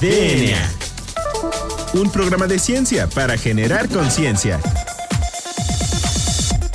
DNA. 0.00 0.70
Un 1.94 2.10
programa 2.10 2.46
de 2.46 2.58
ciencia 2.58 3.06
para 3.06 3.38
generar 3.38 3.88
conciencia. 3.88 4.60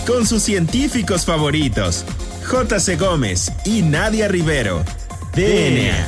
Con 0.08 0.26
sus 0.26 0.42
científicos 0.42 1.24
favoritos, 1.24 2.04
J.C. 2.48 2.96
Gómez 2.96 3.52
y 3.64 3.84
Nadia 3.84 4.28
Rivero. 4.28 4.84
DNA. 5.36 6.08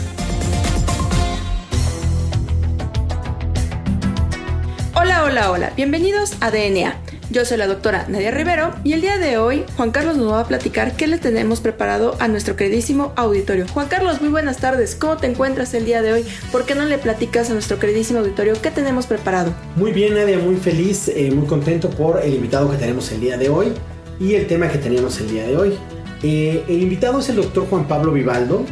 Hola, 4.96 5.24
hola, 5.24 5.52
hola. 5.52 5.74
Bienvenidos 5.76 6.34
a 6.40 6.50
DNA. 6.50 7.00
Yo 7.34 7.46
soy 7.46 7.58
la 7.58 7.66
doctora 7.66 8.06
Nadia 8.10 8.30
Rivero 8.30 8.76
y 8.84 8.94
el 8.94 9.02
día 9.02 9.18
de 9.18 9.40
hoy 9.40 9.64
Juan 9.76 9.90
Carlos 9.90 10.18
nos 10.18 10.32
va 10.32 10.42
a 10.42 10.48
platicar 10.48 10.96
qué 10.96 11.08
le 11.08 11.18
tenemos 11.18 11.62
preparado 11.62 12.16
a 12.20 12.28
nuestro 12.28 12.56
queridísimo 12.56 13.12
auditorio. 13.16 13.66
Juan 13.70 13.88
Carlos, 13.88 14.22
muy 14.22 14.30
buenas 14.30 14.58
tardes. 14.58 14.94
¿Cómo 14.94 15.18
te 15.18 15.26
encuentras 15.26 15.74
el 15.74 15.84
día 15.84 16.04
de 16.04 16.14
hoy? 16.14 16.26
¿Por 16.52 16.66
qué 16.66 16.76
no 16.76 16.86
le 16.86 17.00
platicas 17.00 17.50
a 17.50 17.54
nuestro 17.54 17.80
queridísimo 17.80 18.20
auditorio 18.20 18.54
qué 18.62 18.70
tenemos 18.70 19.08
preparado? 19.08 19.52
Muy 19.76 19.92
bien, 19.94 20.14
Nadia, 20.14 20.38
muy 20.38 20.58
feliz, 20.58 21.08
eh, 21.08 21.32
muy 21.32 21.48
contento 21.48 21.90
por 21.90 22.22
el 22.22 22.36
invitado 22.36 22.70
que 22.70 22.78
tenemos 22.78 23.12
el 23.12 23.20
día 23.20 23.36
de 23.36 23.50
hoy 23.50 23.74
y 24.20 24.36
el 24.36 24.46
tema 24.46 24.70
que 24.70 24.78
tenemos 24.78 25.20
el 25.20 25.32
día 25.32 25.48
de 25.48 25.58
hoy. 25.58 25.74
Eh, 26.22 26.64
el 26.68 26.84
invitado 26.84 27.18
es 27.18 27.30
el 27.30 27.38
doctor 27.38 27.66
Juan 27.68 27.88
Pablo 27.88 28.12
Vivaldo, 28.12 28.64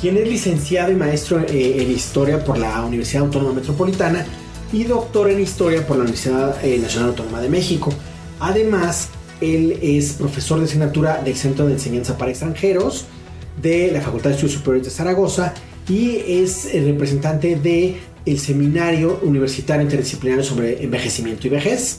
quien 0.00 0.16
es 0.16 0.26
licenciado 0.26 0.90
y 0.90 0.96
maestro 0.96 1.38
eh, 1.38 1.76
en 1.80 1.92
historia 1.92 2.42
por 2.42 2.58
la 2.58 2.84
Universidad 2.84 3.26
Autónoma 3.26 3.52
Metropolitana 3.52 4.26
y 4.72 4.84
doctor 4.84 5.30
en 5.30 5.40
Historia 5.40 5.86
por 5.86 5.96
la 5.96 6.04
Universidad 6.04 6.64
eh, 6.64 6.78
Nacional 6.78 7.10
Autónoma 7.10 7.40
de 7.40 7.48
México. 7.50 7.92
Además, 8.40 9.10
él 9.40 9.78
es 9.82 10.14
profesor 10.14 10.58
de 10.58 10.64
asignatura 10.64 11.22
del 11.22 11.36
Centro 11.36 11.66
de 11.66 11.74
Enseñanza 11.74 12.16
para 12.16 12.30
Extranjeros 12.30 13.04
de 13.60 13.90
la 13.92 14.00
Facultad 14.00 14.30
de 14.30 14.36
Estudios 14.36 14.58
Superiores 14.58 14.86
de 14.86 14.90
Zaragoza 14.90 15.52
y 15.88 16.16
es 16.26 16.66
el 16.74 16.86
representante 16.86 17.56
del 17.56 17.96
el 18.24 18.38
Seminario 18.38 19.20
Universitario 19.22 19.82
Interdisciplinario 19.82 20.44
sobre 20.44 20.82
Envejecimiento 20.82 21.46
y 21.48 21.50
Vejez, 21.50 21.98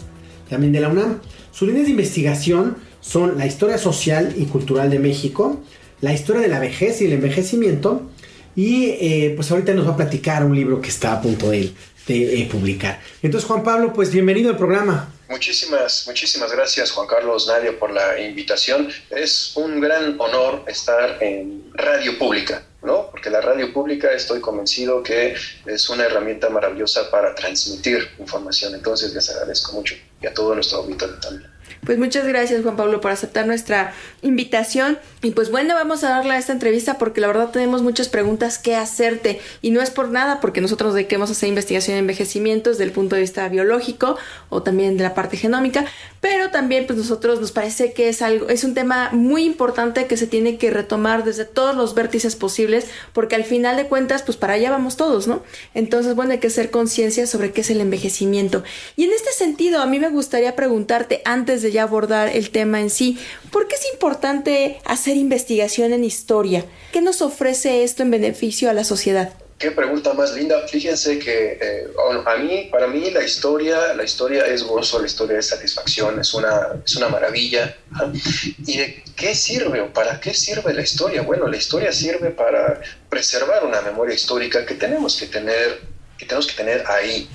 también 0.49 0.73
de 0.73 0.79
la 0.79 0.89
UNAM. 0.89 1.19
Sus 1.51 1.67
líneas 1.67 1.85
de 1.85 1.91
investigación 1.91 2.77
son 3.01 3.37
la 3.37 3.45
historia 3.45 3.77
social 3.77 4.33
y 4.37 4.45
cultural 4.45 4.89
de 4.89 4.99
México, 4.99 5.61
la 6.01 6.13
historia 6.13 6.41
de 6.41 6.47
la 6.47 6.59
vejez 6.59 7.01
y 7.01 7.05
el 7.05 7.13
envejecimiento, 7.13 8.09
y 8.55 8.85
eh, 8.85 9.33
pues 9.35 9.51
ahorita 9.51 9.73
nos 9.73 9.87
va 9.87 9.93
a 9.93 9.97
platicar 9.97 10.45
un 10.45 10.55
libro 10.55 10.79
que 10.79 10.89
está 10.89 11.13
a 11.13 11.21
punto 11.21 11.49
de, 11.49 11.71
de 12.07 12.41
eh, 12.41 12.49
publicar. 12.51 13.01
Entonces, 13.21 13.47
Juan 13.47 13.63
Pablo, 13.63 13.93
pues 13.93 14.11
bienvenido 14.11 14.49
al 14.49 14.57
programa. 14.57 15.09
Muchísimas, 15.29 16.05
muchísimas 16.05 16.51
gracias 16.51 16.91
Juan 16.91 17.07
Carlos 17.07 17.47
Nadia 17.47 17.77
por 17.79 17.91
la 17.91 18.19
invitación. 18.19 18.89
Es 19.09 19.53
un 19.55 19.79
gran 19.79 20.19
honor 20.19 20.63
estar 20.67 21.17
en 21.23 21.71
radio 21.73 22.19
pública, 22.19 22.63
¿no? 22.83 23.09
Porque 23.09 23.29
la 23.29 23.41
radio 23.41 23.73
pública 23.73 24.11
estoy 24.11 24.41
convencido 24.41 25.01
que 25.01 25.35
es 25.65 25.89
una 25.89 26.03
herramienta 26.03 26.49
maravillosa 26.49 27.09
para 27.09 27.33
transmitir 27.33 28.09
información. 28.19 28.75
Entonces 28.75 29.13
les 29.13 29.29
agradezco 29.29 29.71
mucho 29.73 29.95
y 30.21 30.27
a 30.27 30.33
todo 30.33 30.53
nuestro 30.53 30.79
auditorio 30.79 31.15
también. 31.19 31.52
Pues 31.85 31.97
muchas 31.97 32.25
gracias 32.25 32.63
Juan 32.63 32.77
Pablo 32.77 33.01
por 33.01 33.11
aceptar 33.11 33.45
nuestra 33.45 33.93
invitación. 34.21 34.97
Y 35.21 35.31
pues 35.31 35.51
bueno 35.51 35.73
vamos 35.75 36.03
a 36.03 36.09
darle 36.09 36.33
a 36.33 36.37
esta 36.37 36.53
entrevista 36.53 36.97
porque 36.97 37.21
la 37.21 37.27
verdad 37.27 37.49
tenemos 37.49 37.81
muchas 37.81 38.09
preguntas 38.09 38.57
que 38.57 38.75
hacerte. 38.75 39.41
Y 39.61 39.71
no 39.71 39.81
es 39.81 39.89
por 39.89 40.09
nada 40.09 40.39
porque 40.39 40.61
nosotros 40.61 40.93
dediquemos 40.93 41.29
a 41.29 41.33
hacer 41.33 41.49
investigación 41.49 41.95
en 41.95 42.01
envejecimiento 42.01 42.69
desde 42.69 42.85
el 42.85 42.91
punto 42.91 43.15
de 43.15 43.21
vista 43.21 43.47
biológico 43.49 44.17
o 44.49 44.63
también 44.63 44.97
de 44.97 45.03
la 45.03 45.13
parte 45.13 45.37
genómica. 45.37 45.85
Pero 46.21 46.51
también 46.51 46.85
pues 46.87 46.97
nosotros 46.97 47.41
nos 47.41 47.51
parece 47.51 47.93
que 47.93 48.09
es 48.09 48.21
algo 48.21 48.49
es 48.49 48.63
un 48.63 48.73
tema 48.73 49.09
muy 49.11 49.43
importante 49.43 50.07
que 50.07 50.17
se 50.17 50.27
tiene 50.27 50.57
que 50.57 50.71
retomar 50.71 51.23
desde 51.23 51.45
todos 51.45 51.75
los 51.75 51.95
vértices 51.95 52.35
posibles 52.35 52.87
porque 53.11 53.35
al 53.35 53.43
final 53.43 53.75
de 53.75 53.87
cuentas 53.87 54.23
pues 54.23 54.37
para 54.37 54.53
allá 54.53 54.71
vamos 54.71 54.95
todos 54.95 55.27
no 55.27 55.43
entonces 55.73 56.15
bueno 56.15 56.31
hay 56.31 56.39
que 56.39 56.47
hacer 56.47 56.71
conciencia 56.71 57.27
sobre 57.27 57.51
qué 57.51 57.61
es 57.61 57.69
el 57.69 57.81
envejecimiento. 57.81 58.63
Y 58.95 59.03
en 59.05 59.11
este 59.11 59.31
sentido 59.31 59.81
a 59.81 59.85
mí 59.85 59.99
me 59.99 60.09
gustaría 60.09 60.55
preguntarte 60.55 61.21
antes 61.25 61.52
de 61.61 61.71
ya 61.71 61.83
abordar 61.83 62.29
el 62.29 62.49
tema 62.49 62.81
en 62.81 62.89
sí. 62.89 63.17
¿Por 63.51 63.67
qué 63.67 63.75
es 63.75 63.85
importante 63.93 64.79
hacer 64.85 65.17
investigación 65.17 65.93
en 65.93 66.03
historia? 66.03 66.65
¿Qué 66.91 67.01
nos 67.01 67.21
ofrece 67.21 67.83
esto 67.83 68.03
en 68.03 68.11
beneficio 68.11 68.69
a 68.69 68.73
la 68.73 68.83
sociedad? 68.83 69.33
Qué 69.63 69.71
pregunta 69.71 70.13
más 70.13 70.33
linda. 70.33 70.67
Fíjense 70.67 71.19
que 71.19 71.57
eh, 71.61 71.87
a 72.25 72.35
mí, 72.35 72.67
para 72.69 72.87
mí 72.87 73.11
la 73.11 73.23
historia, 73.23 73.93
la 73.93 74.03
historia 74.03 74.45
es 74.45 74.63
gozo, 74.63 74.99
la 74.99 75.05
historia 75.05 75.39
es 75.39 75.47
satisfacción, 75.47 76.19
es 76.19 76.33
una, 76.33 76.81
es 76.85 76.95
una 76.97 77.07
maravilla. 77.07 77.73
¿Y 78.65 78.77
de 78.77 79.03
qué 79.15 79.33
sirve 79.33 79.79
o 79.79 79.93
para 79.93 80.19
qué 80.19 80.33
sirve 80.33 80.73
la 80.73 80.81
historia? 80.81 81.21
Bueno, 81.21 81.47
la 81.47 81.55
historia 81.55 81.93
sirve 81.93 82.31
para 82.31 82.81
preservar 83.09 83.65
una 83.65 83.81
memoria 83.81 84.13
histórica 84.13 84.65
que 84.65 84.73
tenemos 84.73 85.15
que 85.15 85.27
tener, 85.27 85.79
que 86.17 86.25
tenemos 86.25 86.47
que 86.47 86.55
tener 86.55 86.83
ahí. 86.87 87.29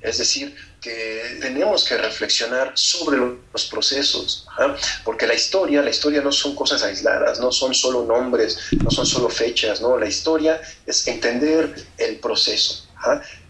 Es 0.00 0.18
decir, 0.18 0.54
que 0.80 1.38
tenemos 1.40 1.84
que 1.84 1.96
reflexionar 1.96 2.72
sobre 2.74 3.18
los 3.18 3.66
procesos, 3.66 4.46
porque 5.04 5.26
la 5.26 5.34
historia, 5.34 5.82
la 5.82 5.90
historia 5.90 6.20
no 6.20 6.30
son 6.30 6.54
cosas 6.54 6.82
aisladas, 6.82 7.40
no 7.40 7.50
son 7.50 7.74
solo 7.74 8.04
nombres, 8.04 8.58
no 8.82 8.90
son 8.90 9.04
solo 9.04 9.28
fechas, 9.28 9.80
no, 9.80 9.98
la 9.98 10.06
historia 10.06 10.60
es 10.86 11.06
entender 11.08 11.74
el 11.96 12.18
proceso. 12.20 12.86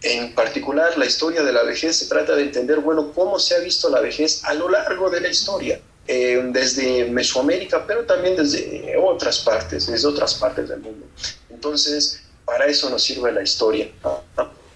En 0.01 0.33
particular, 0.33 0.97
la 0.97 1.05
historia 1.05 1.43
de 1.43 1.53
la 1.53 1.63
vejez 1.63 1.97
se 1.97 2.07
trata 2.07 2.35
de 2.35 2.43
entender, 2.43 2.79
bueno, 2.79 3.11
cómo 3.13 3.39
se 3.39 3.55
ha 3.55 3.59
visto 3.59 3.89
la 3.89 3.99
vejez 3.99 4.43
a 4.45 4.53
lo 4.53 4.69
largo 4.69 5.09
de 5.09 5.21
la 5.21 5.29
historia, 5.29 5.79
eh, 6.07 6.41
desde 6.51 7.05
Mesoamérica, 7.05 7.85
pero 7.85 8.05
también 8.05 8.35
desde 8.35 8.95
otras 8.97 9.39
partes, 9.39 9.85
desde 9.85 10.07
otras 10.07 10.33
partes 10.35 10.67
del 10.69 10.79
mundo. 10.79 11.05
Entonces, 11.51 12.23
para 12.45 12.65
eso 12.65 12.89
nos 12.89 13.03
sirve 13.03 13.31
la 13.31 13.43
historia, 13.43 13.91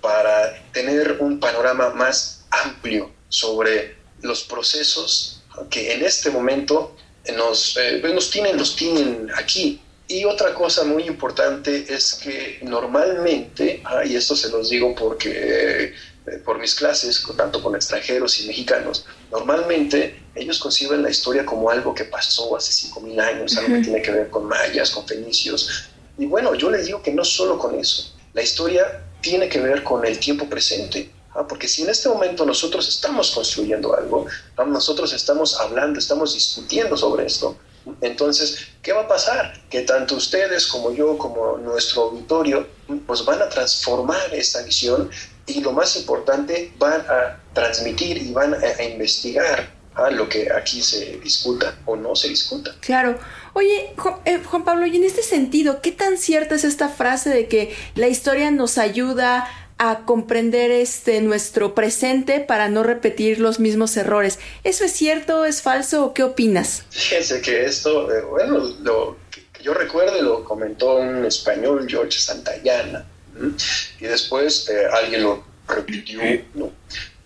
para 0.03 0.61
tener 0.73 1.19
un 1.21 1.39
panorama 1.39 1.91
más 1.91 2.43
amplio 2.51 3.09
sobre 3.29 3.95
los 4.21 4.43
procesos 4.43 5.41
que 5.69 5.93
en 5.93 6.03
este 6.03 6.29
momento 6.29 6.93
nos, 7.37 7.77
eh, 7.77 8.01
nos, 8.13 8.29
tienen, 8.29 8.57
los 8.57 8.75
tienen 8.75 9.31
aquí. 9.33 9.79
Y 10.09 10.25
otra 10.25 10.53
cosa 10.53 10.83
muy 10.83 11.03
importante 11.03 11.85
es 11.87 12.15
que 12.15 12.59
normalmente, 12.63 13.81
ah, 13.85 14.03
y 14.03 14.17
esto 14.17 14.35
se 14.35 14.49
los 14.49 14.69
digo 14.69 14.93
porque 14.93 15.93
eh, 16.25 16.37
por 16.43 16.59
mis 16.59 16.75
clases, 16.75 17.25
tanto 17.37 17.63
con 17.63 17.73
extranjeros 17.73 18.41
y 18.41 18.47
mexicanos, 18.47 19.05
normalmente 19.31 20.21
ellos 20.35 20.59
conciben 20.59 21.01
la 21.01 21.11
historia 21.11 21.45
como 21.45 21.69
algo 21.69 21.95
que 21.95 22.03
pasó 22.03 22.57
hace 22.57 22.89
5.000 22.89 23.21
años, 23.21 23.55
algo 23.55 23.75
que 23.75 23.81
tiene 23.81 24.01
que 24.01 24.11
ver 24.11 24.29
con 24.29 24.49
mayas, 24.49 24.91
con 24.91 25.07
fenicios. 25.07 25.85
Y 26.17 26.25
bueno, 26.25 26.55
yo 26.55 26.69
les 26.69 26.87
digo 26.87 27.01
que 27.01 27.13
no 27.13 27.23
solo 27.23 27.57
con 27.57 27.79
eso, 27.79 28.13
la 28.33 28.41
historia 28.41 29.01
tiene 29.23 29.49
que 29.49 29.59
ver 29.59 29.83
con 29.83 30.05
el 30.05 30.19
tiempo 30.19 30.47
presente, 30.47 31.09
¿ah? 31.33 31.47
porque 31.47 31.67
si 31.67 31.81
en 31.81 31.89
este 31.89 32.09
momento 32.09 32.45
nosotros 32.45 32.87
estamos 32.87 33.31
construyendo 33.31 33.95
algo, 33.95 34.27
nosotros 34.67 35.11
estamos 35.13 35.59
hablando, 35.59 35.97
estamos 35.97 36.35
discutiendo 36.35 36.95
sobre 36.95 37.25
esto, 37.25 37.57
entonces, 38.01 38.67
¿qué 38.81 38.93
va 38.93 39.01
a 39.01 39.07
pasar? 39.07 39.53
Que 39.69 39.81
tanto 39.81 40.15
ustedes 40.15 40.67
como 40.67 40.93
yo, 40.93 41.17
como 41.17 41.57
nuestro 41.57 42.03
auditorio, 42.03 42.67
pues 43.05 43.25
van 43.25 43.41
a 43.41 43.49
transformar 43.49 44.33
esta 44.33 44.61
visión 44.61 45.09
y 45.45 45.59
lo 45.61 45.73
más 45.73 45.95
importante, 45.97 46.73
van 46.77 47.01
a 47.01 47.39
transmitir 47.53 48.17
y 48.17 48.31
van 48.31 48.53
a, 48.53 48.83
investigar 48.83 49.73
a 49.95 50.09
lo 50.09 50.29
que 50.29 50.51
aquí 50.51 50.81
se 50.81 51.17
discuta 51.17 51.75
o 51.85 51.95
no 51.95 52.15
se 52.15 52.29
discuta. 52.29 52.73
Claro. 52.79 53.19
Oye, 53.53 53.93
eh, 54.25 54.41
Juan 54.43 54.63
Pablo, 54.63 54.85
y 54.87 54.97
en 54.97 55.03
este 55.03 55.21
sentido, 55.21 55.81
¿qué 55.81 55.91
tan 55.91 56.17
cierta 56.17 56.55
es 56.55 56.63
esta 56.63 56.89
frase 56.89 57.29
de 57.29 57.47
que 57.47 57.75
la 57.95 58.07
historia 58.07 58.49
nos 58.51 58.77
ayuda 58.77 59.47
a 59.77 60.05
comprender 60.05 60.71
este 60.71 61.19
nuestro 61.21 61.75
presente 61.75 62.39
para 62.39 62.69
no 62.69 62.83
repetir 62.83 63.39
los 63.39 63.59
mismos 63.59 63.97
errores. 63.97 64.39
¿Eso 64.63 64.85
es 64.85 64.93
cierto, 64.93 65.45
es 65.45 65.61
falso 65.61 66.05
o 66.05 66.13
qué 66.13 66.23
opinas? 66.23 66.83
Fíjense 66.89 67.41
que 67.41 67.65
esto, 67.65 68.09
eh, 68.13 68.21
bueno, 68.21 68.59
lo 68.81 69.17
que 69.29 69.63
yo 69.63 69.73
recuerdo 69.73 70.21
lo 70.21 70.43
comentó 70.43 70.97
un 70.97 71.25
español, 71.25 71.85
George 71.87 72.19
Santayana, 72.19 73.05
y 73.99 74.05
después 74.05 74.69
eh, 74.69 74.85
alguien 74.93 75.23
lo 75.23 75.43
repitió, 75.67 76.21
¿no? 76.53 76.71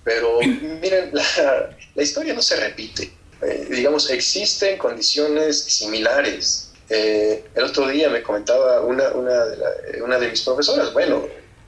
Pero 0.04 0.40
miren, 0.82 1.12
la, 1.14 2.02
historia 2.02 2.34
no 2.34 2.42
se 2.42 2.56
repite. 2.56 3.12
Eh, 3.42 3.68
digamos, 3.70 4.10
existen 4.10 4.78
condiciones 4.78 5.60
similares. 5.60 6.72
el 6.90 7.64
otro 7.64 7.88
día 7.88 8.10
me 8.10 8.24
comentaba 8.24 8.82
una, 8.82 9.10
una, 9.10 9.46
de 9.46 10.02
una 10.02 10.18
de 10.18 10.30
mis 10.30 10.42
profesoras, 10.42 10.94
bueno, 10.94 11.28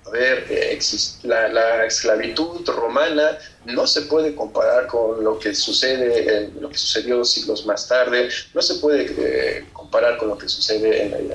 a 0.09 0.11
ver, 0.11 0.45
eh, 0.49 0.79
la, 1.23 1.85
esclavitud 1.85 2.67
romana 2.67 3.37
no 3.65 3.85
se 3.85 4.01
puede 4.03 4.33
comparar 4.33 4.87
con 4.87 5.23
lo 5.23 5.37
que 5.37 5.53
sucede, 5.53 6.49
lo 6.59 6.69
que 6.69 6.77
sucedió 6.77 7.23
siglos 7.23 7.65
más 7.65 7.87
tarde, 7.87 8.29
no 8.53 8.61
se 8.61 8.75
puede 8.75 9.05
eh, 9.17 9.65
comparar 9.71 10.17
con 10.17 10.29
lo 10.29 10.37
que 10.37 10.49
sucede 10.49 11.03
en 11.03 11.29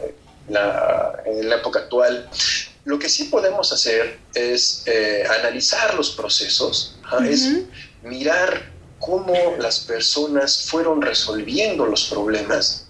la, 0.48 1.22
época 1.56 1.80
actual. 1.80 2.28
Lo 2.84 2.98
que 2.98 3.08
sí 3.08 3.24
podemos 3.24 3.72
hacer 3.72 4.18
es 4.34 4.82
eh, 4.86 5.24
analizar 5.38 5.94
los 5.94 6.10
procesos, 6.10 6.98
es 7.24 7.48
mirar 8.02 8.73
cómo 8.98 9.34
las 9.58 9.80
personas 9.80 10.64
fueron 10.66 11.02
resolviendo 11.02 11.86
los 11.86 12.08
problemas 12.08 12.84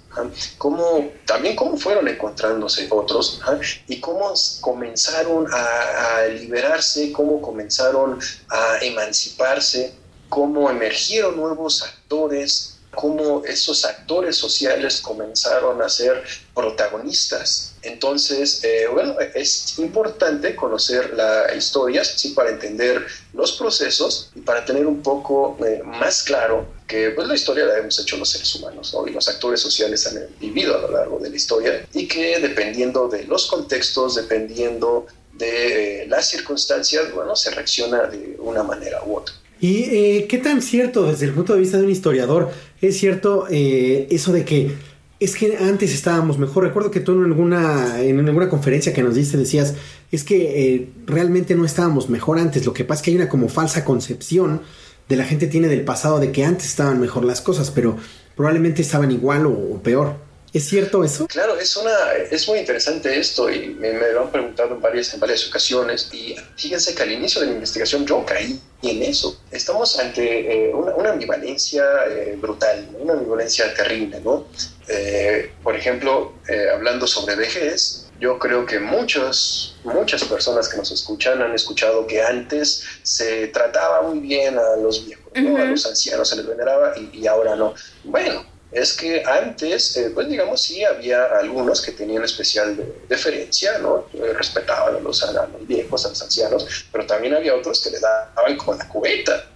cómo, 0.58 1.10
también 1.26 1.56
cómo 1.56 1.76
fueron 1.76 2.08
encontrándose 2.08 2.86
otros 2.90 3.40
y 3.86 4.00
cómo 4.00 4.32
comenzaron 4.60 5.46
a, 5.52 6.18
a 6.18 6.26
liberarse, 6.28 7.12
cómo 7.12 7.40
comenzaron 7.40 8.18
a 8.48 8.78
emanciparse, 8.80 9.94
cómo 10.28 10.70
emergieron 10.70 11.36
nuevos 11.36 11.82
actores 11.82 12.73
cómo 12.94 13.42
esos 13.44 13.84
actores 13.84 14.36
sociales 14.36 15.00
comenzaron 15.00 15.80
a 15.82 15.88
ser 15.88 16.22
protagonistas. 16.54 17.74
Entonces, 17.82 18.64
eh, 18.64 18.86
bueno, 18.90 19.16
es 19.34 19.78
importante 19.78 20.56
conocer 20.56 21.12
la 21.14 21.54
historia, 21.54 22.02
sí, 22.04 22.30
para 22.30 22.50
entender 22.50 23.04
los 23.34 23.52
procesos 23.52 24.30
y 24.34 24.40
para 24.40 24.64
tener 24.64 24.86
un 24.86 25.02
poco 25.02 25.58
eh, 25.64 25.82
más 25.84 26.22
claro 26.22 26.66
que 26.86 27.10
pues, 27.10 27.28
la 27.28 27.34
historia 27.34 27.66
la 27.66 27.78
hemos 27.78 27.98
hecho 27.98 28.16
los 28.16 28.30
seres 28.30 28.54
humanos 28.54 28.96
y 29.06 29.10
los 29.10 29.28
actores 29.28 29.60
sociales 29.60 30.06
han 30.06 30.18
vivido 30.40 30.76
a 30.76 30.80
lo 30.80 30.90
largo 30.90 31.18
de 31.18 31.30
la 31.30 31.36
historia 31.36 31.86
y 31.92 32.08
que 32.08 32.38
dependiendo 32.40 33.08
de 33.08 33.24
los 33.24 33.46
contextos, 33.46 34.14
dependiendo 34.14 35.06
de 35.34 36.02
eh, 36.02 36.06
las 36.06 36.28
circunstancias, 36.28 37.12
bueno, 37.12 37.36
se 37.36 37.50
reacciona 37.50 38.04
de 38.04 38.36
una 38.38 38.62
manera 38.62 39.02
u 39.04 39.16
otra. 39.16 39.34
¿Y 39.60 40.24
qué 40.24 40.38
tan 40.38 40.60
cierto 40.60 41.04
desde 41.04 41.26
el 41.26 41.32
punto 41.32 41.54
de 41.54 41.60
vista 41.60 41.78
de 41.78 41.84
un 41.84 41.90
historiador 41.90 42.50
es 42.88 42.98
cierto 42.98 43.46
eh, 43.50 44.06
eso 44.10 44.32
de 44.32 44.44
que 44.44 44.74
es 45.20 45.36
que 45.36 45.56
antes 45.56 45.94
estábamos 45.94 46.38
mejor. 46.38 46.64
Recuerdo 46.64 46.90
que 46.90 47.00
tú 47.00 47.12
en 47.12 47.24
alguna, 47.24 48.00
en 48.02 48.26
alguna 48.26 48.48
conferencia 48.48 48.92
que 48.92 49.02
nos 49.02 49.14
diste 49.14 49.36
decías, 49.36 49.74
es 50.10 50.24
que 50.24 50.74
eh, 50.74 50.88
realmente 51.06 51.54
no 51.54 51.64
estábamos 51.64 52.10
mejor 52.10 52.38
antes. 52.38 52.66
Lo 52.66 52.74
que 52.74 52.84
pasa 52.84 53.00
es 53.00 53.04
que 53.04 53.10
hay 53.12 53.16
una 53.16 53.28
como 53.28 53.48
falsa 53.48 53.84
concepción 53.84 54.60
de 55.08 55.16
la 55.16 55.24
gente 55.24 55.46
tiene 55.46 55.68
del 55.68 55.82
pasado 55.82 56.18
de 56.18 56.32
que 56.32 56.44
antes 56.44 56.66
estaban 56.66 57.00
mejor 57.00 57.24
las 57.24 57.40
cosas, 57.40 57.70
pero 57.70 57.96
probablemente 58.36 58.82
estaban 58.82 59.10
igual 59.10 59.46
o 59.46 59.80
peor. 59.82 60.16
¿Es 60.54 60.68
cierto 60.68 61.02
eso? 61.02 61.26
Claro, 61.26 61.58
es, 61.58 61.76
una, 61.76 62.12
es 62.30 62.46
muy 62.46 62.60
interesante 62.60 63.18
esto 63.18 63.50
y 63.50 63.70
me, 63.70 63.92
lo 64.12 64.22
han 64.22 64.30
preguntado 64.30 64.76
en 64.76 64.80
varias, 64.80 65.12
en 65.12 65.18
varias 65.18 65.48
ocasiones. 65.48 66.08
Y 66.12 66.36
fíjense 66.56 66.94
que 66.94 67.02
al 67.02 67.10
inicio 67.10 67.40
de 67.40 67.48
la 67.48 67.54
investigación 67.54 68.06
yo 68.06 68.24
caí 68.24 68.60
en 68.82 69.02
eso. 69.02 69.36
Estamos 69.50 69.98
ante 69.98 70.68
eh, 70.68 70.72
una, 70.72 71.10
ambivalencia 71.10 71.84
eh, 72.08 72.38
brutal, 72.40 72.88
una 73.00 73.14
ambivalencia 73.14 73.74
terrible, 73.74 74.20
¿no? 74.20 74.46
Eh, 74.86 75.50
por 75.60 75.74
ejemplo, 75.74 76.34
hablando 76.72 77.08
sobre 77.08 77.34
vejez, 77.34 78.06
yo 78.20 78.38
creo 78.38 78.64
que 78.64 78.78
muchos, 78.78 79.76
muchas 79.82 80.22
personas 80.22 80.68
que 80.68 80.76
nos 80.76 80.92
escuchan 80.92 81.42
han 81.42 81.52
escuchado 81.52 82.06
que 82.06 82.22
antes 82.22 82.84
se 83.02 83.48
trataba 83.48 84.02
muy 84.02 84.20
bien 84.20 84.56
a 84.56 84.76
los 84.76 85.04
viejos, 85.04 85.32
a 85.34 85.64
los 85.64 85.84
ancianos 85.84 86.28
se 86.28 86.36
les 86.36 86.46
veneraba 86.46 86.94
y, 86.96 87.22
y 87.22 87.26
ahora 87.26 87.56
no. 87.56 87.74
Bueno, 88.04 88.53
es 88.74 88.92
que 88.92 89.22
antes, 89.24 89.96
eh, 89.96 90.10
pues 90.12 90.28
digamos, 90.28 90.60
sí 90.60 90.84
había 90.84 91.26
algunos 91.26 91.80
que 91.80 91.92
tenían 91.92 92.24
especial 92.24 92.76
deferencia, 93.08 93.78
¿no? 93.78 94.06
Eh, 94.12 94.32
respetaban 94.36 94.96
a 94.96 94.98
los, 94.98 95.22
a 95.22 95.48
viejos, 95.60 96.04
a 96.04 96.08
los 96.08 96.20
ancianos, 96.20 96.86
pero 96.90 97.06
también 97.06 97.34
había 97.34 97.54
otros 97.54 97.80
que 97.80 97.90
le 97.90 98.00
daban 98.00 98.56
como 98.56 98.74
la 98.74 98.88
cubeta. 98.88 99.46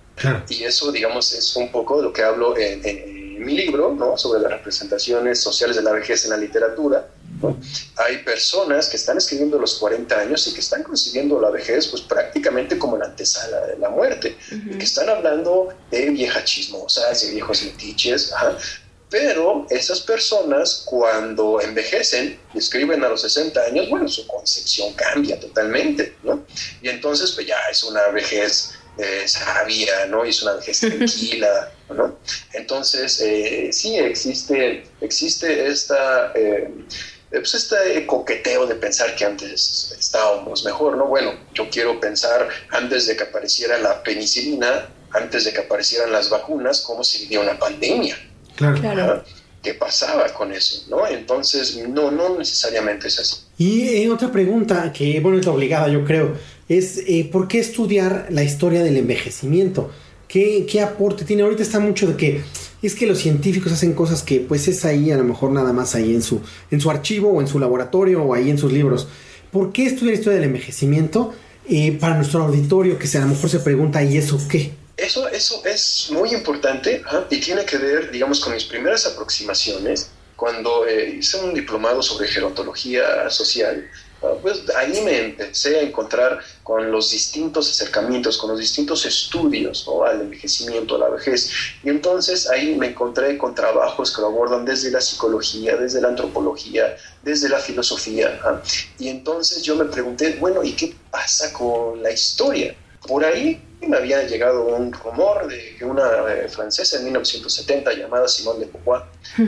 Y 0.48 0.64
eso, 0.64 0.90
digamos, 0.92 1.32
es 1.32 1.54
un 1.56 1.70
poco 1.70 1.98
de 1.98 2.04
lo 2.04 2.12
que 2.12 2.22
hablo 2.22 2.56
en, 2.56 3.16
mi 3.38 3.56
libro, 3.56 3.94
¿no? 3.94 4.16
Sobre 4.16 4.40
las 4.40 4.50
representaciones 4.50 5.40
sociales 5.40 5.76
de 5.76 5.82
la 5.82 5.92
vejez 5.92 6.24
en 6.24 6.30
la 6.30 6.36
literatura. 6.36 7.06
Hay 7.96 8.18
personas 8.24 8.88
que 8.88 8.96
están 8.96 9.16
escribiendo 9.16 9.60
los 9.60 9.78
40 9.78 10.18
años 10.18 10.44
y 10.48 10.54
que 10.54 10.60
están 10.60 10.82
concibiendo 10.82 11.40
la 11.40 11.50
vejez 11.50 11.86
pues 11.86 12.02
prácticamente 12.02 12.76
como 12.76 12.96
la 12.98 13.06
antesala 13.06 13.66
de 13.66 13.78
la 13.78 13.90
muerte, 13.90 14.36
y 14.50 14.76
que 14.76 14.84
están 14.84 15.08
hablando 15.08 15.68
de 15.92 16.10
viejas 16.10 16.44
chismosas, 16.44 17.22
de 17.22 17.30
viejos 17.30 17.62
litiches, 17.62 18.32
pero 19.10 19.66
esas 19.70 20.00
personas 20.00 20.82
cuando 20.84 21.60
envejecen 21.60 22.38
y 22.52 22.58
escriben 22.58 23.02
a 23.04 23.08
los 23.08 23.22
60 23.22 23.60
años, 23.60 23.88
bueno, 23.88 24.08
su 24.08 24.26
concepción 24.26 24.92
cambia 24.94 25.40
totalmente, 25.40 26.16
¿no? 26.22 26.44
Y 26.82 26.88
entonces 26.88 27.32
pues 27.32 27.46
ya 27.46 27.58
es 27.70 27.82
una 27.84 28.08
vejez 28.08 28.72
eh, 28.98 29.26
sabia, 29.26 30.06
¿no? 30.06 30.26
Y 30.26 30.30
es 30.30 30.42
una 30.42 30.54
vejez 30.54 30.80
tranquila, 30.80 31.72
¿no? 31.88 32.18
Entonces 32.52 33.20
eh, 33.20 33.70
sí 33.72 33.96
existe, 33.96 34.84
existe 35.00 35.66
esta... 35.66 36.32
Eh, 36.34 36.70
pues 37.30 37.52
este 37.52 38.06
coqueteo 38.06 38.66
de 38.66 38.74
pensar 38.74 39.14
que 39.14 39.26
antes 39.26 39.94
estábamos 39.98 40.64
mejor, 40.64 40.96
¿no? 40.96 41.08
Bueno, 41.08 41.38
yo 41.52 41.68
quiero 41.68 42.00
pensar 42.00 42.48
antes 42.70 43.06
de 43.06 43.16
que 43.16 43.24
apareciera 43.24 43.76
la 43.78 44.02
penicilina, 44.02 44.88
antes 45.10 45.44
de 45.44 45.52
que 45.52 45.60
aparecieran 45.60 46.10
las 46.10 46.30
vacunas, 46.30 46.80
cómo 46.80 47.04
se 47.04 47.18
vivía 47.18 47.40
una 47.40 47.58
pandemia, 47.58 48.16
Claro. 48.58 49.24
¿Qué 49.62 49.74
pasaba 49.74 50.28
con 50.28 50.52
eso? 50.52 50.84
¿no? 50.88 51.06
Entonces, 51.06 51.78
no, 51.88 52.10
no 52.10 52.38
necesariamente 52.38 53.08
es 53.08 53.18
así. 53.18 53.36
Y 53.58 53.88
eh, 53.88 54.10
otra 54.10 54.30
pregunta 54.30 54.92
que, 54.92 55.18
bueno, 55.20 55.38
es 55.38 55.46
obligada, 55.46 55.88
yo 55.88 56.04
creo, 56.04 56.36
es 56.68 56.98
eh, 57.06 57.28
¿por 57.30 57.48
qué 57.48 57.58
estudiar 57.58 58.26
la 58.30 58.44
historia 58.44 58.82
del 58.82 58.96
envejecimiento? 58.96 59.90
¿Qué, 60.28 60.66
¿Qué, 60.70 60.80
aporte 60.80 61.24
tiene? 61.24 61.42
Ahorita 61.42 61.62
está 61.62 61.80
mucho 61.80 62.06
de 62.06 62.16
que 62.16 62.42
es 62.82 62.94
que 62.94 63.06
los 63.06 63.18
científicos 63.18 63.72
hacen 63.72 63.94
cosas 63.94 64.22
que 64.22 64.40
pues 64.40 64.68
es 64.68 64.84
ahí 64.84 65.10
a 65.10 65.16
lo 65.16 65.24
mejor 65.24 65.50
nada 65.50 65.72
más 65.72 65.94
ahí 65.94 66.14
en 66.14 66.22
su, 66.22 66.40
en 66.70 66.80
su 66.80 66.90
archivo 66.90 67.30
o 67.30 67.40
en 67.40 67.48
su 67.48 67.58
laboratorio 67.58 68.22
o 68.22 68.34
ahí 68.34 68.50
en 68.50 68.58
sus 68.58 68.72
libros. 68.72 69.08
¿Por 69.50 69.72
qué 69.72 69.86
estudiar 69.86 70.14
la 70.14 70.18
historia 70.18 70.40
del 70.40 70.48
envejecimiento? 70.48 71.32
Eh, 71.70 71.92
para 71.92 72.16
nuestro 72.16 72.44
auditorio 72.44 72.98
que 72.98 73.06
se, 73.06 73.18
a 73.18 73.22
lo 73.22 73.28
mejor 73.28 73.50
se 73.50 73.58
pregunta, 73.58 74.02
¿y 74.02 74.16
eso 74.16 74.40
qué? 74.48 74.72
Eso, 74.98 75.28
eso 75.28 75.62
es 75.64 76.08
muy 76.10 76.34
importante 76.34 77.04
y 77.30 77.38
tiene 77.38 77.64
que 77.64 77.78
ver, 77.78 78.10
digamos, 78.10 78.40
con 78.40 78.52
mis 78.52 78.64
primeras 78.64 79.06
aproximaciones. 79.06 80.10
Cuando 80.34 80.86
eh, 80.86 81.16
hice 81.20 81.36
un 81.38 81.54
diplomado 81.54 82.02
sobre 82.02 82.26
gerontología 82.26 83.30
social, 83.30 83.88
ah, 84.22 84.32
pues 84.42 84.62
ahí 84.76 85.00
me 85.02 85.26
empecé 85.26 85.78
a 85.78 85.82
encontrar 85.82 86.40
con 86.64 86.90
los 86.90 87.12
distintos 87.12 87.70
acercamientos, 87.70 88.38
con 88.38 88.50
los 88.50 88.58
distintos 88.58 89.06
estudios 89.06 89.86
al 90.04 90.22
envejecimiento, 90.22 90.96
a 90.96 90.98
la 90.98 91.08
vejez. 91.10 91.52
Y 91.84 91.90
entonces 91.90 92.48
ahí 92.48 92.74
me 92.74 92.88
encontré 92.88 93.38
con 93.38 93.54
trabajos 93.54 94.12
que 94.12 94.20
lo 94.20 94.28
abordan 94.28 94.64
desde 94.64 94.90
la 94.90 95.00
psicología, 95.00 95.76
desde 95.76 96.00
la 96.00 96.08
antropología, 96.08 96.96
desde 97.22 97.48
la 97.48 97.60
filosofía. 97.60 98.40
Y 98.98 99.08
entonces 99.08 99.62
yo 99.62 99.76
me 99.76 99.84
pregunté, 99.84 100.38
bueno, 100.40 100.64
¿y 100.64 100.72
qué 100.72 100.92
pasa 101.08 101.52
con 101.52 102.02
la 102.02 102.10
historia? 102.10 102.74
Por 103.06 103.24
ahí 103.24 103.62
me 103.86 103.96
había 103.96 104.22
llegado 104.24 104.66
un 104.66 104.92
rumor 104.92 105.46
de 105.46 105.76
que 105.76 105.84
una 105.84 106.32
eh, 106.32 106.48
francesa 106.48 106.98
en 106.98 107.04
1970 107.04 107.92
llamada 107.94 108.28
Simone 108.28 108.66
de 108.66 108.72
Beauvoir 108.72 109.02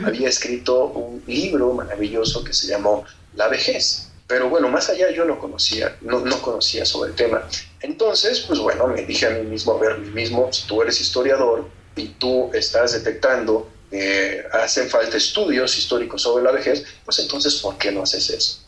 había 0.05 0.29
escrito 0.29 0.85
un 0.85 1.23
libro 1.27 1.73
maravilloso 1.73 2.43
que 2.43 2.53
se 2.53 2.67
llamó 2.67 3.05
La 3.35 3.47
vejez. 3.47 4.07
Pero 4.27 4.49
bueno, 4.49 4.69
más 4.69 4.89
allá 4.89 5.11
yo 5.11 5.25
no 5.25 5.37
conocía, 5.37 5.97
no, 6.01 6.21
no 6.21 6.41
conocía 6.41 6.85
sobre 6.85 7.09
el 7.09 7.15
tema. 7.15 7.45
Entonces, 7.81 8.39
pues 8.39 8.59
bueno, 8.59 8.87
me 8.87 9.03
dije 9.03 9.25
a 9.25 9.31
mí 9.31 9.41
mismo, 9.41 9.73
a 9.73 9.79
ver, 9.79 9.97
mí 9.97 10.09
mismo, 10.09 10.51
si 10.53 10.65
tú 10.67 10.81
eres 10.81 11.01
historiador 11.01 11.67
y 11.97 12.07
tú 12.07 12.49
estás 12.53 12.93
detectando 12.93 13.67
que 13.89 14.45
hacen 14.53 14.87
falta 14.87 15.17
estudios 15.17 15.77
históricos 15.77 16.21
sobre 16.21 16.45
la 16.45 16.51
vejez, 16.51 16.85
pues 17.03 17.19
entonces, 17.19 17.55
¿por 17.55 17.77
qué 17.77 17.91
no 17.91 18.03
haces 18.03 18.29
eso? 18.29 18.61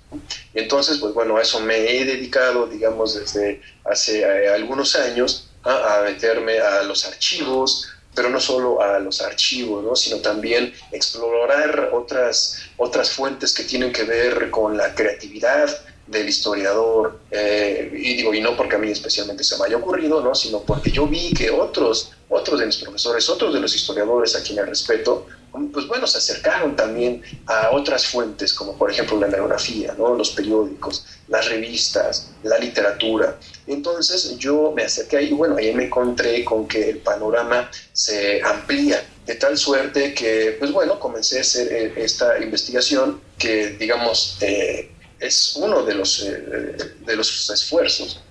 Y 0.53 0.59
entonces, 0.59 0.97
pues 0.97 1.13
bueno, 1.13 1.37
a 1.37 1.41
eso 1.41 1.61
me 1.61 1.77
he 1.77 2.03
dedicado, 2.03 2.67
digamos, 2.67 3.15
desde 3.15 3.61
hace 3.85 4.19
eh, 4.19 4.49
algunos 4.49 4.97
años 4.97 5.49
a, 5.63 6.01
meterme 6.03 6.59
a 6.59 6.83
los 6.83 7.05
archivos, 7.05 7.89
pero 8.15 8.29
no 8.29 8.39
solo 8.39 8.81
a 8.81 8.99
los 8.99 9.21
archivos, 9.21 9.83
¿no? 9.83 9.95
sino 9.95 10.17
también 10.17 10.73
explorar 10.91 11.89
otras, 11.93 12.59
otras 12.77 13.09
fuentes 13.11 13.53
que 13.53 13.63
tienen 13.63 13.91
que 13.91 14.03
ver 14.03 14.51
con 14.51 14.77
la 14.77 14.93
creatividad 14.93 15.69
del 16.05 16.27
historiador, 16.27 17.19
eh, 17.31 17.89
y 17.93 18.15
digo, 18.15 18.33
y 18.33 18.41
no 18.41 18.57
porque 18.57 18.75
a 18.75 18.79
mí 18.79 18.91
especialmente 18.91 19.43
se 19.43 19.57
me 19.57 19.65
haya 19.65 19.77
ocurrido, 19.77 20.21
¿no? 20.21 20.35
sino 20.35 20.59
porque 20.61 20.91
yo 20.91 21.07
vi 21.07 21.33
que 21.33 21.49
otros, 21.49 22.11
otros 22.29 22.59
de 22.59 22.65
mis 22.65 22.77
profesores, 22.77 23.29
otros 23.29 23.53
de 23.53 23.61
los 23.61 23.73
historiadores 23.73 24.35
a 24.35 24.43
quienes 24.43 24.67
respeto, 24.67 25.27
pues 25.71 25.87
bueno, 25.87 26.07
se 26.07 26.17
acercaron 26.17 26.75
también 26.75 27.21
a 27.45 27.69
otras 27.71 28.07
fuentes, 28.07 28.53
como 28.53 28.75
por 28.75 28.89
ejemplo 28.89 29.19
la 29.19 29.27
biografía, 29.27 29.93
¿no? 29.97 30.15
los 30.15 30.31
periódicos, 30.31 31.05
las 31.27 31.47
revistas, 31.47 32.31
la 32.41 32.57
literatura. 32.57 33.37
Entonces 33.67 34.35
yo 34.39 34.73
me 34.75 34.83
acerqué 34.83 35.17
ahí 35.17 35.27
y 35.27 35.33
bueno, 35.33 35.57
ahí 35.57 35.71
me 35.73 35.85
encontré 35.85 36.43
con 36.43 36.67
que 36.67 36.89
el 36.89 36.97
panorama 36.99 37.69
se 37.91 38.41
amplía 38.41 39.03
de 39.27 39.35
tal 39.35 39.57
suerte 39.57 40.13
que, 40.13 40.55
pues 40.57 40.71
bueno, 40.71 40.99
comencé 40.99 41.37
a 41.37 41.41
hacer 41.41 41.71
eh, 41.71 41.93
esta 41.97 42.39
investigación 42.39 43.21
que, 43.37 43.69
digamos, 43.69 44.37
eh, 44.41 44.89
es 45.19 45.55
uno 45.55 45.83
de 45.83 45.93
los, 45.93 46.23
eh, 46.23 46.95
de 47.05 47.15
los 47.15 47.49
esfuerzos. 47.49 48.21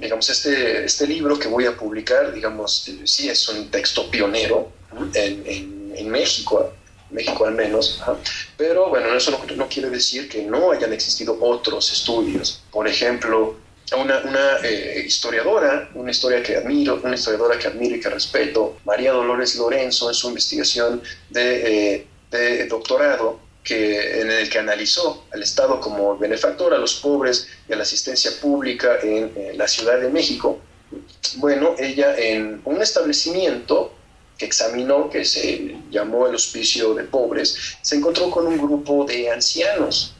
digamos, 0.00 0.28
este, 0.28 0.84
este 0.84 1.06
libro 1.06 1.38
que 1.38 1.48
voy 1.48 1.66
a 1.66 1.76
publicar, 1.76 2.34
digamos, 2.34 2.90
sí 3.04 3.28
es 3.28 3.48
un 3.48 3.70
texto 3.70 4.10
pionero 4.10 4.70
en 5.14 5.42
en 5.46 5.73
México, 6.02 6.72
México 7.10 7.46
al 7.46 7.54
menos. 7.54 8.02
Pero 8.56 8.88
bueno, 8.88 9.14
eso 9.14 9.38
no, 9.56 9.68
quiere 9.68 9.90
decir 9.90 10.28
que 10.28 10.42
no 10.42 10.72
hayan 10.72 10.92
existido 10.92 11.36
otros 11.40 11.92
estudios. 11.92 12.62
Por 12.70 12.88
ejemplo, 12.88 13.56
una, 13.96 14.18
una 14.20 14.58
eh, 14.64 15.04
historiadora, 15.06 15.90
una 15.94 16.10
historia 16.10 16.42
que 16.42 16.56
admiro, 16.56 17.00
una 17.02 17.14
historiadora 17.14 17.58
que 17.58 17.68
admiro 17.68 17.96
y 17.96 18.00
que 18.00 18.08
respeto, 18.08 18.78
María 18.84 19.12
Dolores 19.12 19.54
Lorenzo, 19.56 20.08
en 20.08 20.14
su 20.14 20.28
investigación 20.28 21.02
de, 21.30 21.94
eh, 21.94 22.06
de 22.30 22.66
doctorado 22.66 23.44
que, 23.64 24.20
en 24.20 24.30
el 24.30 24.48
que 24.48 24.58
analizó 24.58 25.24
al 25.32 25.42
Estado 25.42 25.80
como 25.80 26.16
benefactor 26.18 26.74
a 26.74 26.78
los 26.78 26.96
pobres 26.96 27.48
y 27.68 27.72
a 27.72 27.76
la 27.76 27.82
asistencia 27.82 28.30
pública 28.40 28.98
en, 29.02 29.32
la 29.56 29.66
Ciudad 29.66 29.98
de 29.98 30.10
México. 30.10 30.60
Bueno, 31.36 31.74
ella 31.78 32.16
en 32.16 32.60
un 32.64 32.82
establecimiento 32.82 33.93
que 34.38 34.46
examinó, 34.46 35.10
que 35.10 35.24
se 35.24 35.76
llamó 35.90 36.26
el 36.26 36.34
Hospicio 36.34 36.94
de 36.94 37.04
Pobres, 37.04 37.56
se 37.82 37.96
encontró 37.96 38.30
con 38.30 38.46
un 38.46 38.58
grupo 38.58 39.04
de 39.04 39.30
ancianos. 39.30 40.14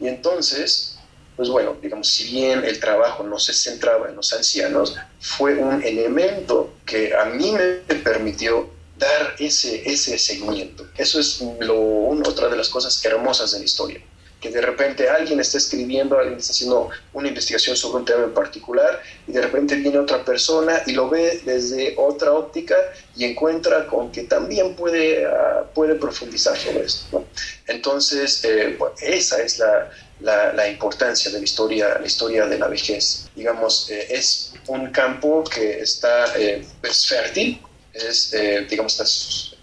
Y 0.00 0.06
entonces, 0.06 0.98
pues 1.36 1.48
bueno, 1.48 1.76
digamos, 1.82 2.08
si 2.08 2.24
bien 2.24 2.64
el 2.64 2.78
trabajo 2.80 3.22
no 3.24 3.38
se 3.38 3.52
centraba 3.52 4.08
en 4.08 4.16
los 4.16 4.32
ancianos, 4.32 4.96
fue 5.20 5.56
un 5.56 5.82
elemento 5.82 6.74
que 6.86 7.14
a 7.14 7.26
mí 7.26 7.52
me 7.52 7.94
permitió 7.96 8.70
dar 8.96 9.34
ese, 9.38 9.88
ese 9.88 10.18
seguimiento. 10.18 10.86
Eso 10.96 11.20
es 11.20 11.40
lo, 11.60 12.08
otra 12.08 12.48
de 12.48 12.56
las 12.56 12.68
cosas 12.68 13.04
hermosas 13.04 13.52
de 13.52 13.60
la 13.60 13.64
historia 13.64 14.00
que 14.40 14.50
de 14.50 14.60
repente 14.60 15.08
alguien 15.08 15.40
está 15.40 15.58
escribiendo, 15.58 16.18
alguien 16.18 16.38
está 16.38 16.52
haciendo 16.52 16.90
una 17.12 17.28
investigación 17.28 17.76
sobre 17.76 17.98
un 17.98 18.04
tema 18.04 18.24
en 18.24 18.34
particular 18.34 19.02
y 19.26 19.32
de 19.32 19.40
repente 19.42 19.74
viene 19.74 19.98
otra 19.98 20.24
persona 20.24 20.82
y 20.86 20.92
lo 20.92 21.08
ve 21.08 21.40
desde 21.44 21.94
otra 21.96 22.32
óptica 22.32 22.76
y 23.16 23.24
encuentra 23.24 23.86
con 23.86 24.12
que 24.12 24.22
también 24.22 24.76
puede, 24.76 25.26
ah, 25.26 25.64
puede 25.74 25.96
profundizar 25.96 26.56
sobre 26.56 26.84
esto. 26.84 27.24
Entonces, 27.66 28.44
eh, 28.44 28.78
esa 29.02 29.42
es 29.42 29.58
la, 29.58 29.90
la, 30.20 30.68
importancia 30.68 31.30
de 31.30 31.38
la 31.38 31.44
historia, 31.44 31.98
la 31.98 32.06
historia 32.06 32.46
de 32.46 32.58
la 32.58 32.68
vejez. 32.68 33.28
Digamos, 33.34 33.90
eh, 33.90 34.06
es 34.10 34.52
un 34.66 34.90
campo 34.90 35.44
que 35.44 35.80
está 35.80 36.36
eh, 36.36 36.66
pues, 36.80 37.06
fértil, 37.06 37.60
es, 37.92 38.32
eh, 38.34 38.66
digamos, 38.68 39.54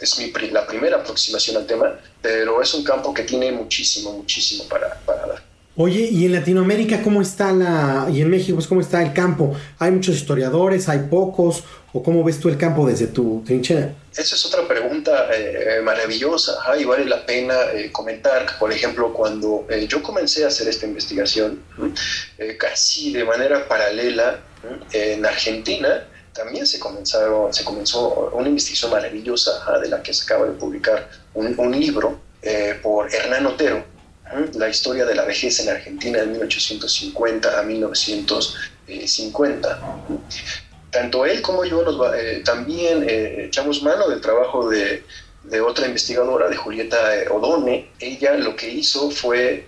es 0.00 0.18
mi, 0.18 0.30
la 0.50 0.66
primera 0.66 0.98
aproximación 0.98 1.56
al 1.56 1.66
tema, 1.66 1.98
pero 2.22 2.60
es 2.62 2.74
un 2.74 2.84
campo 2.84 3.12
que 3.14 3.22
tiene 3.22 3.52
muchísimo, 3.52 4.12
muchísimo 4.12 4.64
para, 4.68 4.94
para 5.06 5.26
dar. 5.26 5.48
Oye, 5.80 6.08
¿y 6.10 6.26
en 6.26 6.32
Latinoamérica 6.32 7.04
cómo 7.04 7.22
está 7.22 7.52
la... 7.52 8.08
y 8.12 8.20
en 8.20 8.28
México 8.28 8.56
pues, 8.56 8.66
cómo 8.66 8.80
está 8.80 9.00
el 9.00 9.12
campo? 9.12 9.54
¿Hay 9.78 9.92
muchos 9.92 10.16
historiadores? 10.16 10.88
¿Hay 10.88 11.06
pocos? 11.08 11.62
¿O 11.92 12.02
cómo 12.02 12.24
ves 12.24 12.40
tú 12.40 12.48
el 12.48 12.58
campo 12.58 12.84
desde 12.84 13.06
tu 13.06 13.44
trinchera? 13.46 13.94
Esa 14.12 14.34
es 14.34 14.44
otra 14.44 14.66
pregunta 14.66 15.28
eh, 15.32 15.80
maravillosa 15.84 16.58
y 16.76 16.84
vale 16.84 17.04
la 17.04 17.24
pena 17.24 17.54
eh, 17.72 17.92
comentar 17.92 18.44
que, 18.44 18.54
por 18.58 18.72
ejemplo, 18.72 19.12
cuando 19.12 19.68
yo 19.86 20.02
comencé 20.02 20.44
a 20.44 20.48
hacer 20.48 20.66
esta 20.66 20.84
investigación, 20.84 21.62
casi 22.58 23.12
de 23.12 23.24
manera 23.24 23.68
paralela 23.68 24.40
en 24.92 25.24
Argentina, 25.24 26.04
también 26.38 26.66
se, 26.66 26.78
comenzaron, 26.78 27.52
se 27.52 27.64
comenzó 27.64 28.30
una 28.32 28.48
investigación 28.48 28.90
maravillosa 28.90 29.78
de 29.80 29.88
la 29.88 30.02
que 30.02 30.12
se 30.12 30.24
acaba 30.24 30.46
de 30.46 30.52
publicar 30.52 31.08
un, 31.38 31.78
libro 31.78 32.20
eh, 32.42 32.78
por 32.82 33.14
Hernán 33.14 33.46
Otero, 33.46 33.84
la 34.54 34.68
historia 34.68 35.06
de 35.06 35.14
la 35.14 35.24
vejez 35.24 35.60
en 35.60 35.68
Argentina 35.70 36.18
de 36.18 36.26
1850 36.26 37.58
a 37.58 37.62
1950. 37.62 39.80
Tanto 40.90 41.24
él 41.26 41.40
como 41.42 41.64
yo 41.64 42.14
eh, 42.14 42.42
también 42.44 43.04
eh, 43.08 43.44
echamos 43.46 43.82
mano 43.82 44.08
del 44.08 44.20
trabajo 44.20 44.68
de, 44.68 45.02
otra 45.64 45.86
investigadora, 45.86 46.48
de 46.48 46.56
Julieta 46.56 46.98
Odone. 47.30 47.88
Ella 48.00 48.34
lo 48.34 48.56
que 48.56 48.68
hizo 48.68 49.10
fue 49.10 49.64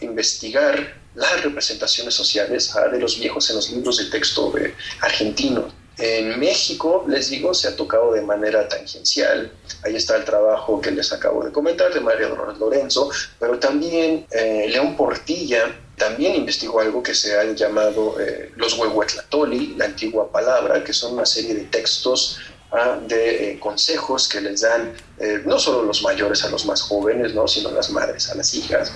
investigar 0.00 0.94
las 1.16 1.42
representaciones 1.42 2.14
sociales 2.14 2.72
de 2.92 3.00
los 3.00 3.18
viejos 3.18 3.50
en 3.50 3.56
los 3.56 3.68
libros 3.70 3.98
de 3.98 4.04
texto 4.04 4.54
argentinos 5.00 5.72
en 5.98 6.38
México, 6.38 7.04
les 7.06 7.28
digo, 7.30 7.52
se 7.54 7.68
ha 7.68 7.76
tocado 7.76 8.12
de 8.12 8.22
manera 8.22 8.68
tangencial. 8.68 9.52
Ahí 9.84 9.96
está 9.96 10.16
el 10.16 10.24
trabajo 10.24 10.80
que 10.80 10.90
les 10.90 11.12
acabo 11.12 11.44
de 11.44 11.52
comentar 11.52 11.92
de 11.92 12.00
María 12.00 12.28
Dolores 12.28 12.58
Lorenzo, 12.58 13.10
pero 13.38 13.58
también 13.58 14.26
eh, 14.30 14.66
León 14.68 14.96
Portilla 14.96 15.74
también 15.96 16.34
investigó 16.34 16.80
algo 16.80 17.02
que 17.02 17.14
se 17.14 17.38
han 17.38 17.54
llamado 17.54 18.18
eh, 18.20 18.50
los 18.56 18.76
Huehuetlatoli, 18.76 19.74
la 19.76 19.84
antigua 19.84 20.32
palabra, 20.32 20.82
que 20.82 20.92
son 20.92 21.14
una 21.14 21.26
serie 21.26 21.54
de 21.54 21.64
textos 21.64 22.40
de 23.06 23.50
eh, 23.50 23.60
consejos 23.60 24.28
que 24.28 24.40
les 24.40 24.62
dan 24.62 24.94
eh, 25.18 25.42
no 25.44 25.58
solo 25.58 25.82
los 25.82 26.02
mayores 26.02 26.42
a 26.42 26.48
los 26.48 26.64
más 26.64 26.80
jóvenes, 26.80 27.34
¿no? 27.34 27.46
sino 27.46 27.70
las 27.70 27.90
madres 27.90 28.30
a 28.30 28.34
las 28.34 28.54
hijas. 28.54 28.92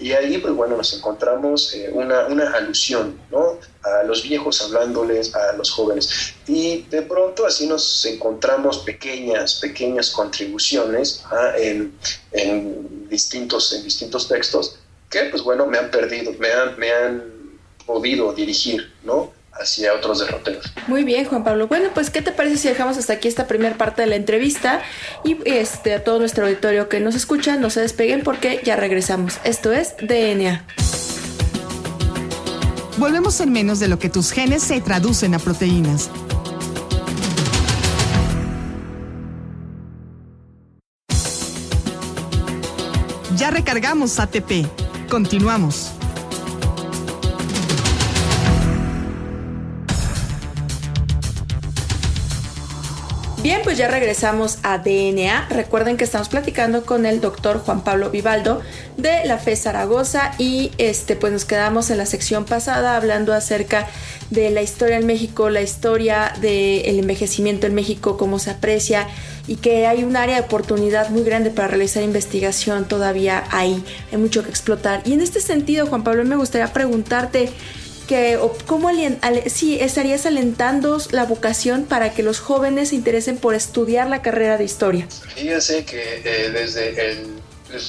Y 0.00 0.12
ahí, 0.12 0.38
pues 0.38 0.52
bueno, 0.52 0.76
nos 0.76 0.92
encontramos 0.94 1.72
eh, 1.74 1.90
una, 1.92 2.26
una, 2.26 2.50
alusión 2.50 3.20
¿no? 3.30 3.58
a 3.84 4.02
los 4.02 4.24
viejos 4.24 4.60
hablándoles 4.62 5.32
a 5.34 5.52
los 5.52 5.70
jóvenes. 5.70 6.34
Y 6.48 6.82
de 6.90 7.02
pronto 7.02 7.46
así 7.46 7.68
nos 7.68 8.04
encontramos 8.04 8.78
pequeñas, 8.78 9.60
pequeñas 9.60 10.10
contribuciones 10.10 11.22
en, 11.56 11.94
en, 12.32 13.08
distintos, 13.08 13.72
en 13.72 13.84
distintos 13.84 14.26
textos 14.26 14.80
que, 15.08 15.24
pues 15.24 15.42
bueno, 15.42 15.66
me 15.66 15.78
han 15.78 15.90
perdido, 15.90 16.32
me 16.38 16.50
han, 16.50 16.78
me 16.78 16.92
han 16.92 17.22
podido 17.86 18.32
dirigir, 18.32 18.92
¿no? 19.04 19.32
Hacia 19.52 19.92
otros 19.94 20.20
derroteros. 20.20 20.72
Muy 20.86 21.04
bien, 21.04 21.24
Juan 21.26 21.44
Pablo. 21.44 21.68
Bueno, 21.68 21.90
pues 21.94 22.10
¿qué 22.10 22.22
te 22.22 22.32
parece 22.32 22.56
si 22.56 22.68
dejamos 22.68 22.96
hasta 22.96 23.14
aquí 23.14 23.28
esta 23.28 23.46
primera 23.46 23.76
parte 23.76 24.02
de 24.02 24.08
la 24.08 24.16
entrevista 24.16 24.82
y 25.24 25.38
este 25.44 25.94
a 25.94 26.04
todo 26.04 26.18
nuestro 26.18 26.46
auditorio 26.46 26.88
que 26.88 27.00
nos 27.00 27.14
escucha, 27.14 27.56
no 27.56 27.70
se 27.70 27.80
despeguen 27.80 28.22
porque 28.22 28.60
ya 28.64 28.76
regresamos. 28.76 29.38
Esto 29.44 29.72
es 29.72 29.96
DNA. 29.98 30.64
Volvemos 32.96 33.40
en 33.40 33.52
menos 33.52 33.80
de 33.80 33.88
lo 33.88 33.98
que 33.98 34.10
tus 34.10 34.30
genes 34.30 34.62
se 34.62 34.80
traducen 34.80 35.34
a 35.34 35.38
proteínas. 35.38 36.10
Ya 43.36 43.50
recargamos 43.50 44.20
ATP. 44.20 44.66
Continuamos. 45.08 45.92
Bien, 53.42 53.62
pues 53.64 53.78
ya 53.78 53.88
regresamos 53.88 54.58
a 54.62 54.76
DNA. 54.76 55.48
Recuerden 55.48 55.96
que 55.96 56.04
estamos 56.04 56.28
platicando 56.28 56.84
con 56.84 57.06
el 57.06 57.22
doctor 57.22 57.60
Juan 57.60 57.82
Pablo 57.82 58.10
Vivaldo 58.10 58.60
de 58.98 59.24
la 59.24 59.38
FE 59.38 59.56
Zaragoza 59.56 60.32
y 60.36 60.72
este 60.76 61.16
pues 61.16 61.32
nos 61.32 61.46
quedamos 61.46 61.88
en 61.88 61.96
la 61.96 62.04
sección 62.04 62.44
pasada 62.44 62.96
hablando 62.96 63.32
acerca 63.32 63.88
de 64.28 64.50
la 64.50 64.60
historia 64.60 64.98
en 64.98 65.06
México, 65.06 65.48
la 65.48 65.62
historia 65.62 66.34
del 66.42 66.98
envejecimiento 66.98 67.66
en 67.66 67.74
México, 67.74 68.18
cómo 68.18 68.38
se 68.38 68.50
aprecia 68.50 69.08
y 69.48 69.56
que 69.56 69.86
hay 69.86 70.04
un 70.04 70.16
área 70.16 70.36
de 70.36 70.42
oportunidad 70.42 71.08
muy 71.08 71.22
grande 71.22 71.48
para 71.48 71.68
realizar 71.68 72.02
investigación 72.02 72.86
todavía 72.86 73.44
ahí, 73.52 73.82
hay 74.12 74.18
mucho 74.18 74.42
que 74.42 74.50
explotar. 74.50 75.00
Y 75.06 75.14
en 75.14 75.22
este 75.22 75.40
sentido, 75.40 75.86
Juan 75.86 76.04
Pablo, 76.04 76.26
me 76.26 76.36
gustaría 76.36 76.70
preguntarte 76.74 77.50
¿cómo 78.66 78.90
estarías 78.90 80.26
alentando 80.26 80.98
la 81.12 81.24
vocación 81.24 81.84
para 81.84 82.12
que 82.12 82.22
los 82.22 82.40
jóvenes 82.40 82.90
se 82.90 82.96
interesen 82.96 83.36
por 83.36 83.54
estudiar 83.54 84.08
la 84.08 84.22
carrera 84.22 84.58
de 84.58 84.64
historia? 84.64 85.06
Fíjense 85.34 85.84
que 85.84 86.22
eh, 86.24 86.50
desde 86.50 87.12
el 87.12 87.40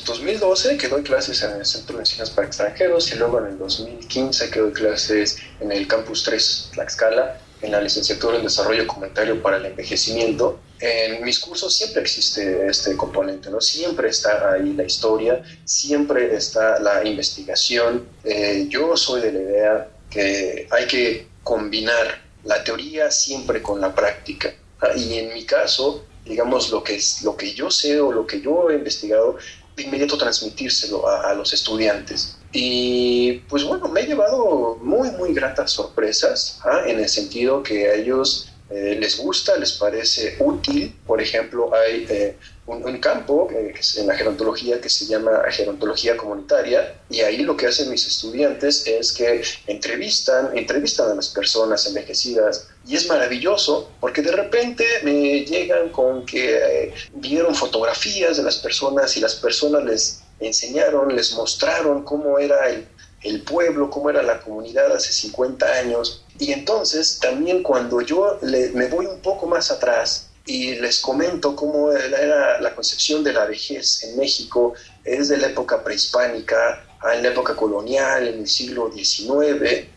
2012 0.05 0.77
que 0.77 0.87
doy 0.87 1.01
clases 1.01 1.41
en 1.41 1.51
el 1.51 1.65
Centro 1.65 1.97
de 1.97 2.03
Enseñanza 2.03 2.35
para 2.35 2.47
Extranjeros 2.47 3.11
y 3.11 3.15
luego 3.15 3.39
en 3.39 3.47
el 3.47 3.57
2015 3.57 4.49
que 4.51 4.59
doy 4.59 4.73
clases 4.73 5.37
en 5.59 5.71
el 5.71 5.87
Campus 5.87 6.23
3 6.23 6.69
Tlaxcala 6.73 7.39
en 7.61 7.71
la 7.71 7.81
licenciatura 7.81 8.37
en 8.37 8.43
Desarrollo 8.43 8.87
Comentario 8.87 9.41
para 9.41 9.57
el 9.57 9.65
Envejecimiento. 9.65 10.59
En 10.79 11.23
mis 11.23 11.39
cursos 11.39 11.75
siempre 11.75 12.01
existe 12.01 12.65
este 12.67 12.97
componente, 12.97 13.51
¿no? 13.51 13.61
Siempre 13.61 14.09
está 14.09 14.51
ahí 14.53 14.73
la 14.73 14.83
historia, 14.83 15.43
siempre 15.63 16.35
está 16.35 16.79
la 16.79 17.05
investigación. 17.05 18.07
Eh, 18.23 18.65
yo 18.67 18.97
soy 18.97 19.21
de 19.21 19.31
la 19.31 19.39
idea 19.39 19.87
que 20.11 20.67
hay 20.69 20.85
que 20.85 21.27
combinar 21.43 22.21
la 22.43 22.63
teoría 22.63 23.09
siempre 23.09 23.61
con 23.61 23.81
la 23.81 23.95
práctica. 23.95 24.53
Ah, 24.79 24.89
y 24.95 25.17
en 25.17 25.33
mi 25.33 25.45
caso, 25.45 26.05
digamos, 26.25 26.69
lo 26.69 26.83
que, 26.83 26.95
es, 26.95 27.23
lo 27.23 27.35
que 27.35 27.53
yo 27.53 27.71
sé 27.71 27.99
o 27.99 28.11
lo 28.11 28.27
que 28.27 28.41
yo 28.41 28.69
he 28.69 28.75
investigado, 28.75 29.37
de 29.75 29.83
inmediato 29.83 30.17
transmitírselo 30.17 31.07
a, 31.07 31.33
los 31.33 31.53
estudiantes. 31.53 32.37
Y 32.51 33.43
pues 33.47 33.63
bueno, 33.63 33.87
me 33.87 34.01
he 34.01 34.05
llevado 34.05 34.77
muy, 34.81 35.09
muy 35.11 35.33
gratas 35.33 35.71
sorpresas, 35.71 36.59
¿ah? 36.63 36.83
en 36.85 36.99
el 36.99 37.07
sentido 37.07 37.63
que 37.63 37.87
a 37.87 37.93
ellos 37.93 38.49
eh, 38.69 38.97
les 38.99 39.17
gusta, 39.17 39.57
les 39.57 39.73
parece 39.73 40.35
útil. 40.39 40.93
Por 41.07 41.21
ejemplo, 41.21 41.73
hay 41.73 42.05
eh, 42.09 42.37
un, 42.71 42.97
campo 42.99 43.49
eh, 43.51 43.73
en 43.97 44.07
la 44.07 44.15
gerontología 44.15 44.79
que 44.79 44.89
se 44.89 45.05
llama 45.05 45.43
gerontología 45.49 46.15
comunitaria 46.15 46.95
y 47.09 47.21
ahí 47.21 47.37
lo 47.37 47.57
que 47.57 47.67
hacen 47.67 47.89
mis 47.89 48.05
estudiantes 48.07 48.85
es 48.87 49.11
que 49.13 49.41
entrevistan, 49.67 50.57
entrevistan 50.57 51.11
a 51.11 51.15
las 51.15 51.29
personas 51.29 51.85
envejecidas 51.87 52.67
y 52.87 52.95
es 52.95 53.07
maravilloso 53.07 53.89
porque 53.99 54.21
de 54.21 54.31
repente 54.31 54.85
me 55.03 55.43
llegan 55.45 55.89
con 55.89 56.25
que 56.25 56.93
vieron 57.15 57.55
fotografías 57.55 58.37
de 58.37 58.43
las 58.43 58.57
personas 58.57 59.15
y 59.17 59.19
las 59.19 59.35
personas 59.35 59.83
les 59.83 60.21
enseñaron, 60.39 61.15
les 61.15 61.33
mostraron 61.33 62.03
cómo 62.03 62.39
era 62.39 62.69
el, 62.69 62.87
el 63.23 63.41
pueblo, 63.43 63.89
cómo 63.89 64.09
era 64.09 64.23
la 64.23 64.39
comunidad 64.41 64.91
hace 64.95 65.13
50 65.13 65.65
años. 65.65 66.25
Y 66.39 66.51
entonces 66.51 67.19
también 67.19 67.61
cuando 67.61 68.01
yo 68.01 68.39
me 68.41 68.87
voy 68.87 69.05
un 69.05 69.19
poco 69.19 69.45
más 69.45 69.69
atrás 69.71 70.30
y 70.45 70.75
les 70.75 70.99
comento 70.99 71.55
cómo 71.55 71.91
era 71.91 72.59
la 72.59 72.75
concepción 72.75 73.23
de 73.23 73.33
la 73.33 73.45
vejez 73.45 74.03
en 74.03 74.17
México. 74.17 74.73
Es 75.03 75.29
de 75.29 75.37
la 75.37 75.47
época 75.47 75.83
prehispánica, 75.83 76.83
en 77.13 77.23
la 77.23 77.29
época 77.29 77.55
colonial, 77.55 78.27
en 78.27 78.39
el 78.39 78.47
siglo 78.47 78.91
XIX, 78.93 79.87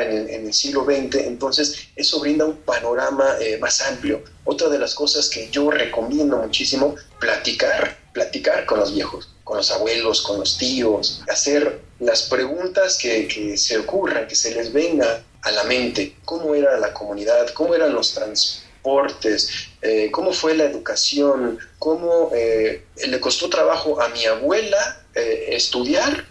en, 0.00 0.46
el, 0.46 0.52
siglo 0.52 0.84
XX, 0.84 1.16
entonces 1.26 1.88
eso 1.96 2.20
brinda 2.20 2.44
un 2.44 2.56
panorama 2.58 3.36
eh, 3.40 3.58
más 3.58 3.80
amplio. 3.80 4.22
Otra 4.44 4.68
de 4.68 4.78
las 4.78 4.94
cosas 4.94 5.28
que 5.28 5.48
yo 5.50 5.70
recomiendo 5.70 6.36
muchísimo, 6.36 6.94
platicar, 7.18 7.96
platicar 8.12 8.66
con 8.66 8.80
los 8.80 8.94
viejos, 8.94 9.30
con 9.44 9.56
los 9.56 9.70
abuelos, 9.70 10.22
con 10.22 10.38
los 10.38 10.58
tíos, 10.58 11.22
hacer 11.28 11.80
las 12.00 12.22
preguntas 12.22 12.98
que, 12.98 13.26
que 13.28 13.56
se 13.56 13.78
ocurran, 13.78 14.26
que 14.26 14.34
se 14.34 14.54
les 14.54 14.72
venga 14.72 15.22
a 15.42 15.50
la 15.50 15.64
mente, 15.64 16.16
cómo 16.24 16.54
era 16.54 16.78
la 16.78 16.92
comunidad, 16.92 17.48
cómo 17.54 17.74
eran 17.74 17.94
los 17.94 18.14
transportes, 18.14 19.71
eh, 19.82 20.10
cómo 20.10 20.32
fue 20.32 20.54
la 20.54 20.64
educación, 20.64 21.58
cómo 21.78 22.30
eh, 22.34 22.84
le 23.06 23.20
costó 23.20 23.50
trabajo 23.50 24.00
a 24.00 24.08
mi 24.08 24.24
abuela 24.24 24.98
estudiar 25.14 26.24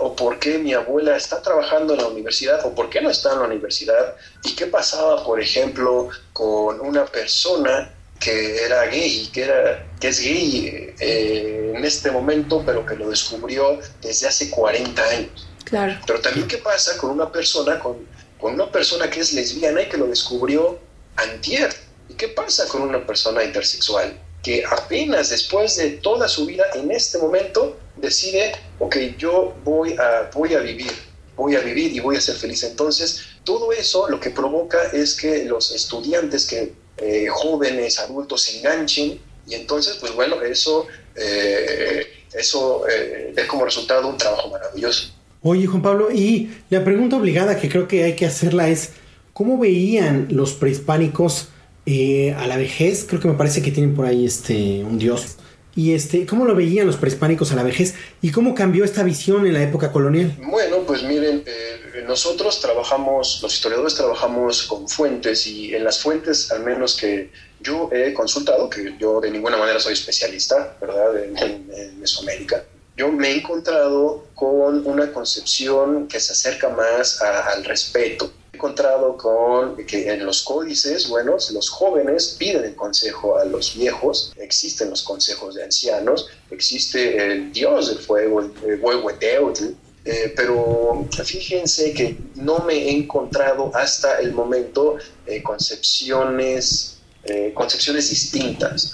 o 0.00 0.16
por 0.16 0.38
qué 0.38 0.58
mi 0.58 0.72
abuela 0.72 1.16
está 1.16 1.42
trabajando 1.42 1.94
en 1.94 2.00
la 2.00 2.06
universidad 2.06 2.64
o 2.64 2.74
por 2.74 2.88
qué 2.88 3.00
no 3.00 3.10
está 3.10 3.32
en 3.32 3.40
la 3.40 3.46
universidad 3.46 4.16
y 4.42 4.54
qué 4.54 4.66
pasaba, 4.66 5.24
por 5.24 5.40
ejemplo, 5.40 6.08
con 6.32 6.80
una 6.80 7.04
persona 7.06 7.92
que 8.20 8.64
era 8.64 8.86
gay, 8.86 9.28
que, 9.32 9.42
era, 9.42 9.86
que 10.00 10.08
es 10.08 10.20
gay 10.20 10.94
eh, 10.98 11.72
en 11.74 11.84
este 11.84 12.10
momento, 12.10 12.62
pero 12.64 12.86
que 12.86 12.94
lo 12.94 13.10
descubrió 13.10 13.78
desde 14.00 14.28
hace 14.28 14.50
40 14.50 15.02
años. 15.02 15.48
Claro. 15.64 15.98
Pero 16.06 16.20
también 16.20 16.48
qué 16.48 16.58
pasa 16.58 16.96
con 16.96 17.10
una 17.10 17.30
persona, 17.30 17.78
con, 17.78 18.06
con 18.40 18.54
una 18.54 18.70
persona 18.70 19.10
que 19.10 19.20
es 19.20 19.32
lesbiana 19.32 19.82
y 19.82 19.88
que 19.88 19.98
lo 19.98 20.06
descubrió 20.06 20.78
antier. 21.16 21.74
¿Y 22.14 22.16
qué 22.16 22.28
pasa 22.28 22.68
con 22.68 22.82
una 22.82 23.04
persona 23.04 23.42
intersexual? 23.42 24.20
que 24.44 24.62
apenas 24.62 25.30
después 25.30 25.76
de 25.76 25.92
toda 25.92 26.28
su 26.28 26.44
vida, 26.44 26.64
en 26.74 26.90
este 26.90 27.16
momento, 27.18 27.78
decide, 27.96 28.52
ok, 28.78 28.96
yo 29.16 29.54
voy 29.64 29.94
a, 29.94 30.30
voy 30.34 30.52
a 30.52 30.60
vivir, 30.60 30.92
voy 31.34 31.56
a 31.56 31.60
vivir 31.60 31.92
y 31.92 32.00
voy 32.00 32.16
a 32.16 32.20
ser 32.20 32.36
feliz. 32.36 32.62
Entonces, 32.62 33.22
todo 33.42 33.72
eso 33.72 34.08
lo 34.10 34.20
que 34.20 34.28
provoca 34.28 34.90
es 34.92 35.14
que 35.14 35.46
los 35.46 35.72
estudiantes, 35.72 36.44
que 36.46 36.74
eh, 36.98 37.26
jóvenes, 37.30 37.98
adultos, 37.98 38.42
se 38.42 38.58
enganchen 38.58 39.18
y 39.46 39.54
entonces, 39.54 39.96
pues 39.98 40.14
bueno, 40.14 40.42
eso, 40.42 40.86
eh, 41.16 42.06
eso 42.34 42.86
eh, 42.86 43.32
es 43.34 43.46
como 43.46 43.64
resultado 43.64 44.06
un 44.08 44.18
trabajo 44.18 44.50
maravilloso. 44.50 45.10
Oye, 45.40 45.66
Juan 45.66 45.80
Pablo, 45.80 46.12
y 46.12 46.50
la 46.68 46.84
pregunta 46.84 47.16
obligada 47.16 47.58
que 47.58 47.70
creo 47.70 47.88
que 47.88 48.04
hay 48.04 48.14
que 48.14 48.26
hacerla 48.26 48.68
es, 48.68 48.90
¿cómo 49.32 49.56
veían 49.56 50.28
los 50.30 50.52
prehispánicos 50.52 51.48
eh, 51.86 52.34
a 52.34 52.46
la 52.46 52.56
vejez, 52.56 53.04
creo 53.08 53.20
que 53.20 53.28
me 53.28 53.34
parece 53.34 53.62
que 53.62 53.70
tienen 53.70 53.94
por 53.94 54.06
ahí 54.06 54.24
este, 54.24 54.82
un 54.84 54.98
dios. 54.98 55.36
Y 55.76 55.92
este, 55.92 56.24
¿cómo 56.24 56.44
lo 56.44 56.54
veían 56.54 56.86
los 56.86 56.96
prehispánicos 56.96 57.50
a 57.50 57.56
la 57.56 57.64
vejez 57.64 57.94
y 58.22 58.30
cómo 58.30 58.54
cambió 58.54 58.84
esta 58.84 59.02
visión 59.02 59.46
en 59.46 59.54
la 59.54 59.62
época 59.62 59.90
colonial? 59.90 60.36
Bueno, 60.46 60.78
pues 60.86 61.02
miren, 61.02 61.42
eh, 61.46 62.04
nosotros 62.06 62.60
trabajamos, 62.60 63.40
los 63.42 63.54
historiadores 63.54 63.94
trabajamos 63.94 64.62
con 64.62 64.88
fuentes 64.88 65.46
y 65.46 65.74
en 65.74 65.82
las 65.82 65.98
fuentes, 65.98 66.52
al 66.52 66.62
menos 66.62 66.96
que 66.96 67.30
yo 67.60 67.90
he 67.92 68.14
consultado, 68.14 68.70
que 68.70 68.94
yo 69.00 69.20
de 69.20 69.30
ninguna 69.30 69.56
manera 69.56 69.80
soy 69.80 69.94
especialista, 69.94 70.76
¿verdad?, 70.80 71.16
en, 71.24 71.98
Mesoamérica, 71.98 72.64
yo 72.96 73.10
me 73.10 73.30
he 73.30 73.36
encontrado 73.38 74.26
con 74.34 74.86
una 74.86 75.12
concepción 75.12 76.06
que 76.06 76.20
se 76.20 76.32
acerca 76.32 76.68
más 76.68 77.20
al 77.20 77.64
respeto, 77.64 78.30
encontrado 78.64 79.16
con 79.18 79.76
que 79.84 80.10
en 80.10 80.24
los 80.24 80.42
códices, 80.42 81.08
bueno, 81.08 81.36
los 81.52 81.68
jóvenes 81.68 82.36
piden 82.38 82.64
el 82.64 82.74
consejo 82.74 83.36
a 83.36 83.44
los 83.44 83.76
viejos, 83.76 84.32
existen 84.36 84.88
los 84.88 85.02
consejos 85.02 85.54
de 85.54 85.64
ancianos, 85.64 86.28
existe 86.50 87.22
el 87.26 87.52
dios 87.52 87.88
del 87.88 87.98
fuego, 87.98 88.40
el 88.40 88.80
Huehueteotl, 88.80 89.64
eh, 90.06 90.32
pero 90.34 91.06
fíjense 91.24 91.92
que 91.92 92.16
no 92.36 92.60
me 92.60 92.74
he 92.74 92.90
encontrado 92.90 93.70
hasta 93.74 94.18
el 94.20 94.32
momento 94.32 94.96
eh, 95.26 95.42
concepciones, 95.42 96.96
eh, 97.24 97.52
concepciones 97.54 98.08
distintas, 98.08 98.92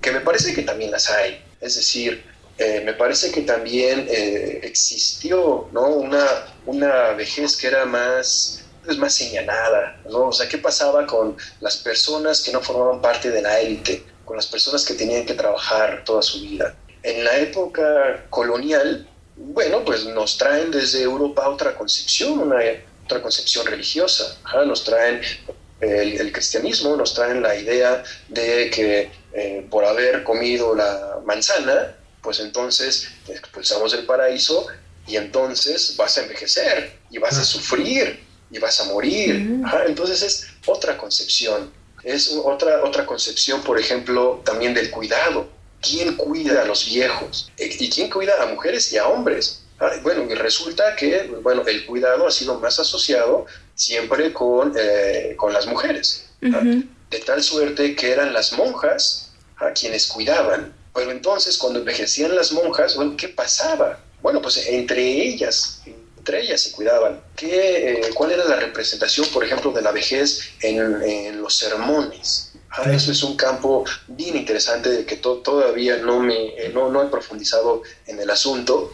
que 0.00 0.12
me 0.12 0.20
parece 0.20 0.54
que 0.54 0.62
también 0.62 0.92
las 0.92 1.10
hay. 1.10 1.42
Es 1.60 1.74
decir, 1.74 2.22
me 2.84 2.92
parece 2.92 3.30
que 3.30 3.42
también 3.42 4.08
existió 4.62 5.68
¿no? 5.72 5.86
una, 5.90 6.26
una 6.66 7.12
vejez 7.12 7.56
que 7.56 7.68
era 7.68 7.84
más 7.84 8.64
es 8.88 8.98
más 8.98 9.14
señalada, 9.14 10.00
¿no? 10.08 10.28
O 10.28 10.32
sea, 10.32 10.48
¿qué 10.48 10.58
pasaba 10.58 11.06
con 11.06 11.36
las 11.60 11.76
personas 11.76 12.40
que 12.42 12.52
no 12.52 12.60
formaban 12.60 13.00
parte 13.00 13.30
de 13.30 13.42
la 13.42 13.60
élite, 13.60 14.04
con 14.24 14.36
las 14.36 14.46
personas 14.46 14.84
que 14.84 14.94
tenían 14.94 15.26
que 15.26 15.34
trabajar 15.34 16.02
toda 16.04 16.22
su 16.22 16.40
vida? 16.40 16.74
En 17.02 17.24
la 17.24 17.38
época 17.38 18.26
colonial, 18.30 19.08
bueno, 19.36 19.84
pues 19.84 20.04
nos 20.06 20.36
traen 20.36 20.70
desde 20.70 21.02
Europa 21.02 21.48
otra 21.48 21.74
concepción, 21.76 22.40
una, 22.40 22.58
otra 23.04 23.22
concepción 23.22 23.66
religiosa, 23.66 24.36
nos 24.66 24.84
traen 24.84 25.20
el, 25.80 26.32
cristianismo, 26.32 26.96
nos 26.96 27.14
traen 27.14 27.42
la 27.42 27.54
idea 27.54 28.02
de 28.28 28.70
que 28.70 29.10
eh, 29.32 29.66
por 29.70 29.84
haber 29.84 30.24
comido 30.24 30.74
la 30.74 31.20
manzana, 31.24 31.94
pues 32.20 32.40
entonces 32.40 33.08
te 33.26 33.32
expulsamos 33.32 33.92
del 33.92 34.04
paraíso 34.04 34.66
y 35.06 35.16
entonces 35.16 35.94
vas 35.96 36.18
a 36.18 36.22
envejecer 36.22 36.98
y 37.10 37.18
vas 37.18 37.38
a 37.38 37.44
sufrir 37.44 38.27
y 38.50 38.58
vas 38.58 38.80
a 38.80 38.84
morir. 38.84 39.62
entonces 39.86 40.22
es 40.22 40.46
otra 40.66 40.96
concepción. 40.96 41.70
Es 42.02 42.32
otra, 42.32 42.84
otra 42.84 43.04
concepción, 43.04 43.62
por 43.62 43.78
ejemplo, 43.78 44.40
también 44.44 44.72
del 44.72 44.90
cuidado. 44.90 45.48
¿Quién 45.80 46.16
cuida 46.16 46.62
a 46.62 46.64
los 46.64 46.86
viejos? 46.86 47.50
Eh, 47.56 47.76
¿Y 47.78 47.90
quién 47.90 48.08
cuida 48.10 48.42
a 48.42 48.46
mujeres 48.46 48.92
y 48.92 48.98
a 48.98 49.06
hombres? 49.06 49.64
bueno, 50.02 50.26
y 50.28 50.34
resulta 50.34 50.96
que 50.96 51.30
bueno, 51.40 51.62
el 51.66 51.86
cuidado 51.86 52.26
ha 52.26 52.32
sido 52.32 52.58
más 52.58 52.80
asociado 52.80 53.46
siempre 53.76 54.32
con, 54.32 54.74
eh, 54.76 55.34
con 55.36 55.52
las 55.52 55.66
mujeres. 55.66 56.30
De 56.40 57.18
tal 57.20 57.42
suerte 57.42 57.94
que 57.94 58.10
eran 58.10 58.32
las 58.32 58.52
monjas 58.52 59.32
a 59.56 59.70
quienes 59.72 60.06
cuidaban. 60.06 60.74
Pero 60.94 61.10
entonces, 61.12 61.56
cuando 61.56 61.78
envejecían 61.78 62.34
las 62.34 62.50
monjas, 62.52 62.96
bueno, 62.96 63.14
¿qué 63.16 63.28
pasaba? 63.28 64.00
Bueno, 64.20 64.42
pues 64.42 64.66
entre 64.66 65.00
ellas 65.00 65.80
entre 66.28 66.42
ellas 66.42 66.60
se 66.60 66.72
cuidaban. 66.72 67.22
¿Qué, 67.34 67.92
eh, 67.92 68.10
¿Cuál 68.12 68.32
era 68.32 68.44
la 68.44 68.56
representación, 68.56 69.26
por 69.28 69.44
ejemplo, 69.44 69.72
de 69.72 69.80
la 69.80 69.92
vejez 69.92 70.50
en, 70.60 71.40
los 71.40 71.56
sermones? 71.56 72.52
Ah, 72.70 72.92
eso 72.92 73.12
es 73.12 73.22
un 73.22 73.34
campo 73.34 73.84
bien 74.08 74.36
interesante 74.36 75.06
que 75.06 75.16
todavía 75.16 75.96
no, 75.96 76.20
me, 76.20 76.48
eh, 76.48 76.70
no, 76.74 76.90
no, 76.90 77.02
he 77.02 77.06
profundizado 77.06 77.82
en 78.06 78.20
el 78.20 78.28
asunto, 78.28 78.92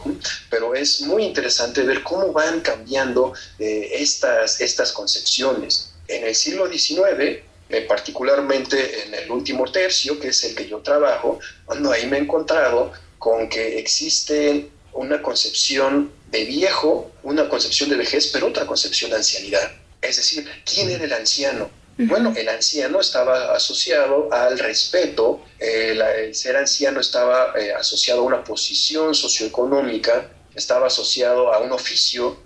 pero 0.49 0.77
es 0.77 1.01
muy 1.01 1.25
interesante 1.25 1.83
ver 1.83 2.05
cómo 2.05 2.33
van 2.33 2.61
cambiando 2.61 3.33
eh, 3.59 3.91
estas, 3.95 4.61
estas 4.61 4.93
concepciones. 4.93 5.91
En 6.07 6.25
el 6.25 6.37
siglo 6.37 6.71
XIX, 6.71 7.43
particularmente 7.89 9.07
en 9.07 9.15
el 9.15 9.29
último 9.29 9.65
tercio, 9.73 10.21
que 10.21 10.29
es 10.29 10.45
el 10.45 10.55
que 10.55 10.69
yo 10.69 10.79
trabajo, 10.79 11.41
cuando 11.65 11.91
ahí 11.91 12.07
me 12.07 12.19
he 12.19 12.21
encontrado 12.21 12.93
con 13.19 13.49
que 13.49 13.81
existe 13.81 14.71
una 14.93 15.21
concepción 15.21 16.13
de 16.35 16.45
viejo, 16.45 17.13
una 17.23 17.49
concepción 17.49 17.89
de 17.91 17.97
vejez, 17.97 18.27
pero 18.33 18.49
otra 18.49 18.67
concepción 18.67 19.11
de 19.11 19.19
ancianidad. 19.19 19.71
Es 20.03 20.17
decir, 20.17 20.51
¿quién 20.65 20.91
era 20.91 21.05
el 21.05 21.13
anciano? 21.13 21.71
Bueno, 21.97 22.35
el 22.37 22.49
anciano 22.49 22.99
estaba 23.01 23.55
asociado 23.55 24.29
al 24.33 24.59
respeto, 24.59 25.41
el 25.61 26.35
ser 26.35 26.57
anciano 26.57 26.99
estaba 27.01 27.55
eh, 27.57 27.73
asociado 27.73 28.23
a 28.23 28.25
una 28.25 28.43
posición 28.43 29.15
socioeconómica, 29.15 30.29
estaba 30.57 30.89
asociado 30.89 31.53
a 31.53 31.61
un 31.61 31.71
oficio, 31.71 32.43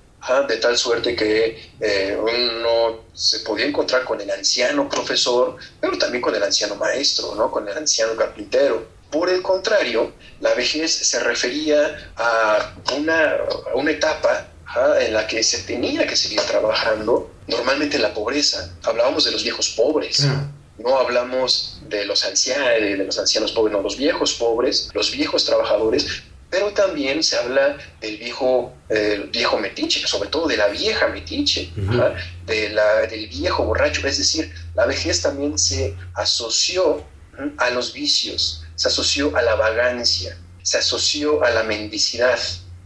de 0.48 0.57
tal 0.57 0.77
suerte 0.77 1.14
que 1.14 1.70
eh, 1.81 2.18
uno 2.20 3.05
se 3.14 3.38
podía 3.40 3.66
encontrar 3.66 4.05
con 4.05 4.20
el 4.20 4.31
anciano 4.31 4.88
profesor, 4.88 5.57
pero 5.81 5.96
también 5.96 6.20
con 6.20 6.35
el 6.35 6.42
anciano 6.42 6.74
maestro, 6.74 7.35
¿no? 7.35 7.51
con 7.51 7.66
el 7.66 7.77
anciano 7.77 8.14
carpintero. 8.16 8.97
Por 9.11 9.31
el 9.31 9.42
contrario, 9.42 10.12
la 10.40 10.55
vejez 10.55 10.92
se 10.92 11.21
refería 11.21 12.12
a 12.16 12.75
una, 12.97 13.37
una 13.75 13.90
etapa 13.90 14.49
en 15.01 15.14
la 15.14 15.27
que 15.27 15.42
se 15.42 15.62
tenía 15.62 16.07
que 16.07 16.14
seguir 16.16 16.40
trabajando, 16.42 17.31
normalmente 17.47 17.97
en 17.97 18.03
la 18.03 18.12
pobreza. 18.12 18.71
Hablábamos 18.83 19.25
de 19.25 19.33
los 19.33 19.42
viejos 19.42 19.71
pobres. 19.71 20.27
No 20.79 20.99
hablamos 20.99 21.81
de 21.88 22.05
los 22.05 22.25
ancianos, 22.25 22.68
de 22.68 22.97
los 22.99 23.18
ancianos 23.18 23.53
pobres, 23.53 23.73
no, 23.73 23.83
los 23.83 23.97
viejos 23.97 24.35
pobres, 24.35 24.90
los 24.94 25.11
viejos 25.11 25.44
trabajadores, 25.44 26.23
pero 26.51 26.73
también 26.73 27.23
se 27.23 27.37
habla 27.37 27.77
del 28.01 28.16
viejo, 28.18 28.73
viejo 29.33 29.59
metiche, 29.59 30.07
sobre 30.07 30.29
todo 30.29 30.47
de 30.47 30.57
la 30.57 30.68
vieja 30.68 31.09
metiche, 31.09 31.71
de 32.47 32.71
la, 32.71 33.07
del 33.07 33.27
viejo 33.29 33.64
borracho. 33.64 34.07
Es 34.07 34.18
decir, 34.18 34.55
la 34.75 34.87
vejez 34.87 35.21
también 35.21 35.59
se 35.59 35.97
asoció 36.14 37.05
a 37.57 37.71
los 37.71 37.92
vicios, 37.92 38.64
se 38.79 38.87
asoció 38.87 39.37
a 39.37 39.43
la 39.43 39.57
vagancia, 39.57 40.38
se 40.62 40.79
asoció 40.79 41.43
a 41.43 41.51
la 41.51 41.64
mendicidad, 41.64 42.38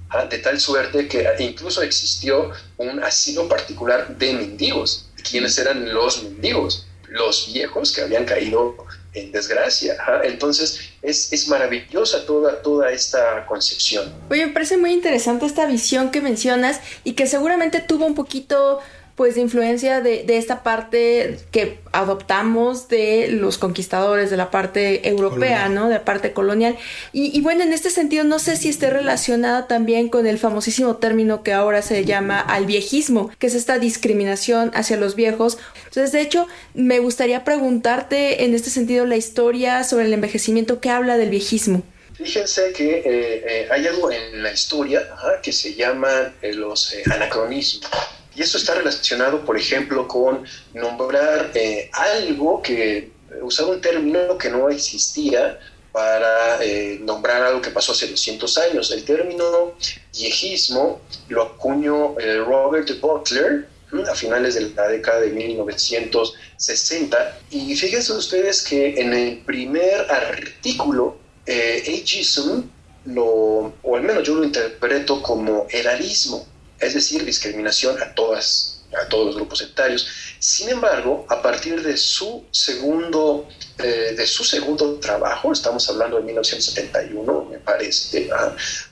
¿ah? 0.08 0.24
de 0.24 0.38
tal 0.38 0.58
suerte 0.58 1.06
que 1.06 1.28
incluso 1.38 1.82
existió 1.82 2.50
un 2.78 3.04
asilo 3.04 3.46
particular 3.46 4.16
de 4.16 4.32
mendigos. 4.32 5.10
¿Quiénes 5.22 5.58
eran 5.58 5.92
los 5.92 6.22
mendigos? 6.22 6.86
Los 7.08 7.52
viejos 7.52 7.92
que 7.92 8.00
habían 8.00 8.24
caído 8.24 8.74
en 9.12 9.32
desgracia. 9.32 9.98
Entonces 10.24 10.80
es, 11.02 11.30
es, 11.30 11.48
maravillosa 11.48 12.24
toda, 12.24 12.62
toda 12.62 12.90
esta 12.90 13.44
concepción. 13.44 14.10
Oye, 14.30 14.46
me 14.46 14.52
parece 14.54 14.78
muy 14.78 14.92
interesante 14.94 15.44
esta 15.44 15.66
visión 15.66 16.10
que 16.10 16.22
mencionas 16.22 16.80
y 17.04 17.12
que 17.12 17.26
seguramente 17.26 17.80
tuvo 17.80 18.06
un 18.06 18.14
poquito 18.14 18.80
pues 19.14 19.34
de 19.34 19.42
influencia 19.42 20.00
de, 20.00 20.24
de, 20.24 20.38
esta 20.38 20.62
parte 20.62 21.38
que 21.50 21.78
adoptamos 21.92 22.88
de 22.88 23.28
los 23.28 23.58
conquistadores, 23.58 24.30
de 24.30 24.36
la 24.36 24.50
parte 24.50 25.08
europea, 25.08 25.68
¿no? 25.68 25.88
De 25.88 25.94
la 25.94 26.04
parte 26.04 26.32
colonial. 26.32 26.76
Y, 27.12 27.36
y, 27.36 27.40
bueno, 27.42 27.62
en 27.62 27.72
este 27.72 27.90
sentido, 27.90 28.24
no 28.24 28.38
sé 28.38 28.56
si 28.56 28.68
esté 28.68 28.90
relacionada 28.90 29.66
también 29.66 30.08
con 30.08 30.26
el 30.26 30.38
famosísimo 30.38 30.96
término 30.96 31.42
que 31.42 31.52
ahora 31.52 31.82
se 31.82 32.04
llama 32.04 32.40
alviejismo, 32.40 33.30
que 33.38 33.48
es 33.48 33.54
esta 33.54 33.78
discriminación 33.78 34.70
hacia 34.74 34.96
los 34.96 35.14
viejos. 35.14 35.58
Entonces, 35.84 36.12
de 36.12 36.22
hecho, 36.22 36.48
me 36.74 36.98
gustaría 36.98 37.44
preguntarte 37.44 38.44
en 38.44 38.54
este 38.54 38.70
sentido 38.70 39.04
la 39.04 39.16
historia 39.16 39.84
sobre 39.84 40.06
el 40.06 40.12
envejecimiento 40.14 40.80
que 40.80 40.90
habla 40.90 41.18
del 41.18 41.30
viejismo. 41.30 41.82
Fíjense 42.14 42.72
que 42.72 42.98
eh, 42.98 43.04
eh, 43.06 43.68
hay 43.70 43.86
algo 43.86 44.10
en 44.10 44.42
la 44.42 44.52
historia 44.52 45.08
que 45.42 45.52
se 45.52 45.74
llama 45.74 46.34
eh, 46.40 46.52
los 46.52 46.94
anacronismos. 47.10 47.90
Y 48.34 48.42
eso 48.42 48.58
está 48.58 48.74
relacionado, 48.74 49.44
por 49.44 49.58
ejemplo, 49.58 50.08
con 50.08 50.44
nombrar 50.74 51.50
eh, 51.54 51.90
algo 51.92 52.62
que, 52.62 53.10
usar 53.42 53.66
un 53.66 53.80
término 53.80 54.38
que 54.38 54.50
no 54.50 54.68
existía 54.70 55.58
para 55.90 56.62
eh, 56.62 57.00
nombrar 57.02 57.42
algo 57.42 57.60
que 57.60 57.70
pasó 57.70 57.92
hace 57.92 58.08
200 58.08 58.58
años. 58.58 58.90
El 58.90 59.04
término 59.04 59.74
viejismo 60.12 61.00
lo 61.28 61.42
acuñó 61.42 62.18
eh, 62.18 62.38
Robert 62.38 62.88
Butler 63.00 63.68
a 64.10 64.14
finales 64.14 64.54
de 64.54 64.70
la 64.70 64.88
década 64.88 65.20
de 65.20 65.28
1960. 65.28 67.38
Y 67.50 67.76
fíjense 67.76 68.14
ustedes 68.14 68.62
que 68.62 68.98
en 68.98 69.12
el 69.12 69.40
primer 69.40 70.10
artículo, 70.10 71.18
ageism, 71.46 72.62
lo, 73.04 73.74
o 73.82 73.96
al 73.96 74.02
menos 74.02 74.22
yo 74.22 74.36
lo 74.36 74.44
interpreto 74.44 75.20
como 75.20 75.66
edadismo 75.68 76.46
es 76.82 76.94
decir, 76.94 77.24
discriminación 77.24 78.00
a 78.02 78.14
todas 78.14 78.82
a 78.96 79.08
todos 79.08 79.26
los 79.26 79.36
grupos 79.36 79.62
etarios. 79.62 80.06
Sin 80.38 80.68
embargo, 80.68 81.26
a 81.28 81.40
partir 81.40 81.82
de 81.82 81.96
su 81.96 82.44
segundo, 82.50 83.48
eh, 83.78 84.14
de 84.16 84.26
su 84.26 84.44
segundo 84.44 84.96
trabajo, 84.96 85.52
estamos 85.52 85.88
hablando 85.88 86.18
de 86.18 86.24
1971, 86.24 87.48
me 87.50 87.58
parece, 87.58 88.28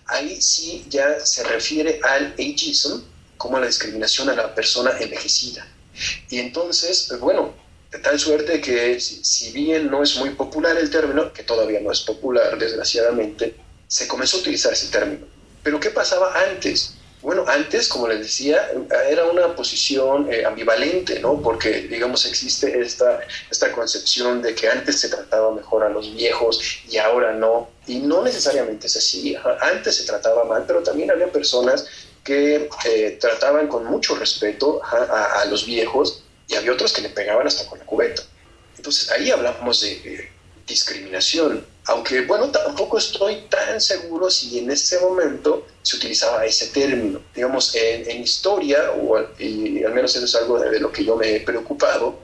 ahí 0.06 0.40
sí 0.40 0.86
ya 0.88 1.20
se 1.24 1.44
refiere 1.44 2.00
al 2.02 2.34
ageism 2.34 3.02
como 3.36 3.58
la 3.58 3.66
discriminación 3.66 4.28
a 4.30 4.34
la 4.34 4.54
persona 4.54 4.92
envejecida. 4.98 5.66
Y 6.28 6.38
entonces, 6.38 7.12
bueno, 7.20 7.54
de 7.90 7.98
tal 7.98 8.18
suerte 8.18 8.60
que 8.60 9.00
si 9.00 9.52
bien 9.52 9.90
no 9.90 10.02
es 10.02 10.16
muy 10.16 10.30
popular 10.30 10.76
el 10.76 10.90
término, 10.90 11.32
que 11.32 11.42
todavía 11.42 11.80
no 11.80 11.90
es 11.90 12.00
popular, 12.00 12.58
desgraciadamente, 12.58 13.56
se 13.88 14.06
comenzó 14.06 14.36
a 14.36 14.40
utilizar 14.40 14.72
ese 14.72 14.88
término. 14.88 15.26
Pero 15.62 15.80
¿qué 15.80 15.90
pasaba 15.90 16.32
antes? 16.48 16.94
Bueno, 17.22 17.44
antes, 17.46 17.86
como 17.88 18.08
les 18.08 18.20
decía, 18.20 18.70
era 19.08 19.26
una 19.26 19.54
posición 19.54 20.32
eh, 20.32 20.44
ambivalente, 20.46 21.20
¿no? 21.20 21.40
Porque, 21.42 21.82
digamos, 21.82 22.24
existe 22.24 22.80
esta, 22.80 23.20
esta 23.50 23.70
concepción 23.72 24.40
de 24.40 24.54
que 24.54 24.68
antes 24.68 25.00
se 25.00 25.10
trataba 25.10 25.54
mejor 25.54 25.84
a 25.84 25.90
los 25.90 26.14
viejos 26.14 26.60
y 26.88 26.96
ahora 26.96 27.32
no. 27.34 27.68
Y 27.86 27.98
no 27.98 28.22
necesariamente 28.22 28.86
es 28.86 28.96
así. 28.96 29.36
Antes 29.60 29.96
se 29.96 30.04
trataba 30.04 30.44
mal, 30.44 30.64
pero 30.66 30.82
también 30.82 31.10
había 31.10 31.30
personas 31.30 31.86
que 32.24 32.70
eh, 32.86 33.18
trataban 33.20 33.68
con 33.68 33.84
mucho 33.84 34.14
respeto 34.14 34.80
a, 34.82 35.44
los 35.46 35.66
viejos 35.66 36.22
y 36.48 36.54
había 36.54 36.72
otros 36.72 36.92
que 36.92 37.02
le 37.02 37.10
pegaban 37.10 37.46
hasta 37.46 37.66
con 37.66 37.78
la 37.78 37.84
cubeta. 37.84 38.22
Entonces, 38.76 39.10
ahí 39.10 39.30
hablamos 39.30 39.82
de 39.82 40.30
discriminación 40.66 41.66
aunque 41.86 42.22
bueno, 42.22 42.50
tampoco 42.50 42.98
estoy 42.98 43.46
tan 43.48 43.80
seguro 43.80 44.30
si 44.30 44.58
en 44.58 44.70
ese 44.70 45.00
momento 45.00 45.66
se 45.82 45.96
utilizaba 45.96 46.44
ese 46.44 46.66
término. 46.68 47.20
Digamos, 47.34 47.74
en, 47.74 48.22
historia, 48.22 48.92
o, 48.92 49.18
y 49.38 49.82
al 49.82 49.94
menos 49.94 50.14
eso 50.14 50.24
es 50.24 50.34
algo 50.34 50.58
de, 50.58 50.78
lo 50.78 50.92
que 50.92 51.04
yo 51.04 51.16
me 51.16 51.36
he 51.36 51.40
preocupado, 51.40 52.18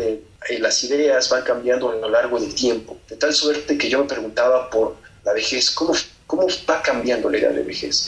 las 0.59 0.83
ideas 0.83 1.29
van 1.29 1.43
cambiando 1.43 1.91
a 1.91 1.95
lo 1.95 2.09
largo 2.09 2.39
del 2.39 2.53
tiempo, 2.55 2.97
de 3.07 3.15
tal 3.15 3.33
suerte 3.33 3.77
que 3.77 3.89
yo 3.89 3.99
me 3.99 4.05
preguntaba 4.05 4.69
por 4.69 4.95
la 5.23 5.33
vejez, 5.33 5.71
¿cómo 5.71 5.93
cómo 6.29 6.45
va 6.69 6.79
cambiando 6.83 7.27
la 7.27 7.39
edad 7.39 7.49
de 7.49 7.63
vejez. 7.63 8.07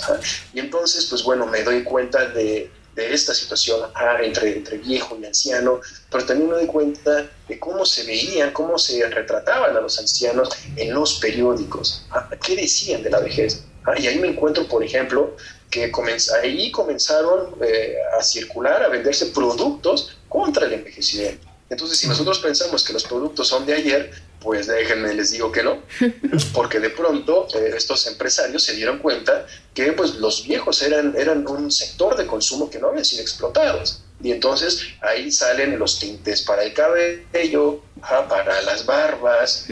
Y 0.53 0.60
entonces, 0.60 1.07
pues 1.10 1.23
bueno, 1.23 1.47
me 1.47 1.63
doy 1.63 1.84
cuenta 1.84 2.27
de, 2.27 2.69
de 2.93 3.13
esta 3.15 3.34
situación 3.34 3.89
entre, 4.21 4.57
entre 4.57 4.77
viejo 4.77 5.17
y 5.19 5.25
anciano, 5.25 5.81
pero 6.12 6.23
también 6.27 6.51
me 6.51 6.57
doy 6.57 6.67
cuenta 6.67 7.27
de 7.47 7.60
cómo 7.60 7.84
se 7.84 8.03
veían, 8.03 8.51
cómo 8.51 8.77
se 8.77 9.10
retrataban 9.10 9.75
a 9.75 9.81
los 9.81 9.97
ancianos 9.97 10.49
en 10.75 10.93
los 10.93 11.15
periódicos, 11.15 12.05
qué 12.45 12.55
decían 12.55 13.01
de 13.01 13.10
la 13.10 13.21
vejez. 13.21 13.63
Y 13.97 14.05
ahí 14.05 14.19
me 14.19 14.27
encuentro, 14.27 14.67
por 14.67 14.84
ejemplo, 14.84 15.36
que 15.71 15.91
ahí 16.43 16.71
comenzaron 16.71 17.55
eh, 17.63 17.95
a 18.19 18.21
circular, 18.21 18.84
a 18.84 18.89
venderse 18.89 19.25
productos 19.27 20.15
contra 20.29 20.67
el 20.67 20.73
envejecimiento. 20.73 21.50
Entonces, 21.71 21.97
si 21.99 22.07
nosotros 22.10 22.39
pensamos 22.39 22.84
que 22.84 22.91
los 22.91 23.05
productos 23.05 23.47
son 23.47 23.65
de 23.65 23.73
ayer, 23.73 24.12
pues 24.41 24.67
déjenme, 24.67 25.13
les 25.13 25.31
digo 25.31 25.53
que 25.53 25.63
no, 25.63 25.79
porque 26.53 26.81
de 26.81 26.89
pronto 26.89 27.47
eh, 27.55 27.71
estos 27.77 28.05
empresarios 28.07 28.62
se 28.63 28.75
dieron 28.75 28.99
cuenta 28.99 29.47
que 29.73 29.93
pues 29.93 30.15
los 30.15 30.43
viejos 30.43 30.81
eran, 30.81 31.15
eran 31.17 31.47
un 31.47 31.71
sector 31.71 32.17
de 32.17 32.27
consumo 32.27 32.69
que 32.69 32.77
no 32.77 32.89
habían 32.89 33.05
sido 33.05 33.21
explotados. 33.21 34.03
Y 34.21 34.31
entonces 34.31 34.81
ahí 34.99 35.31
salen 35.31 35.79
los 35.79 35.97
tintes 35.97 36.41
para 36.41 36.63
el 36.63 36.73
cabello, 36.73 37.81
para 38.01 38.62
las 38.63 38.86
barbas. 38.86 39.65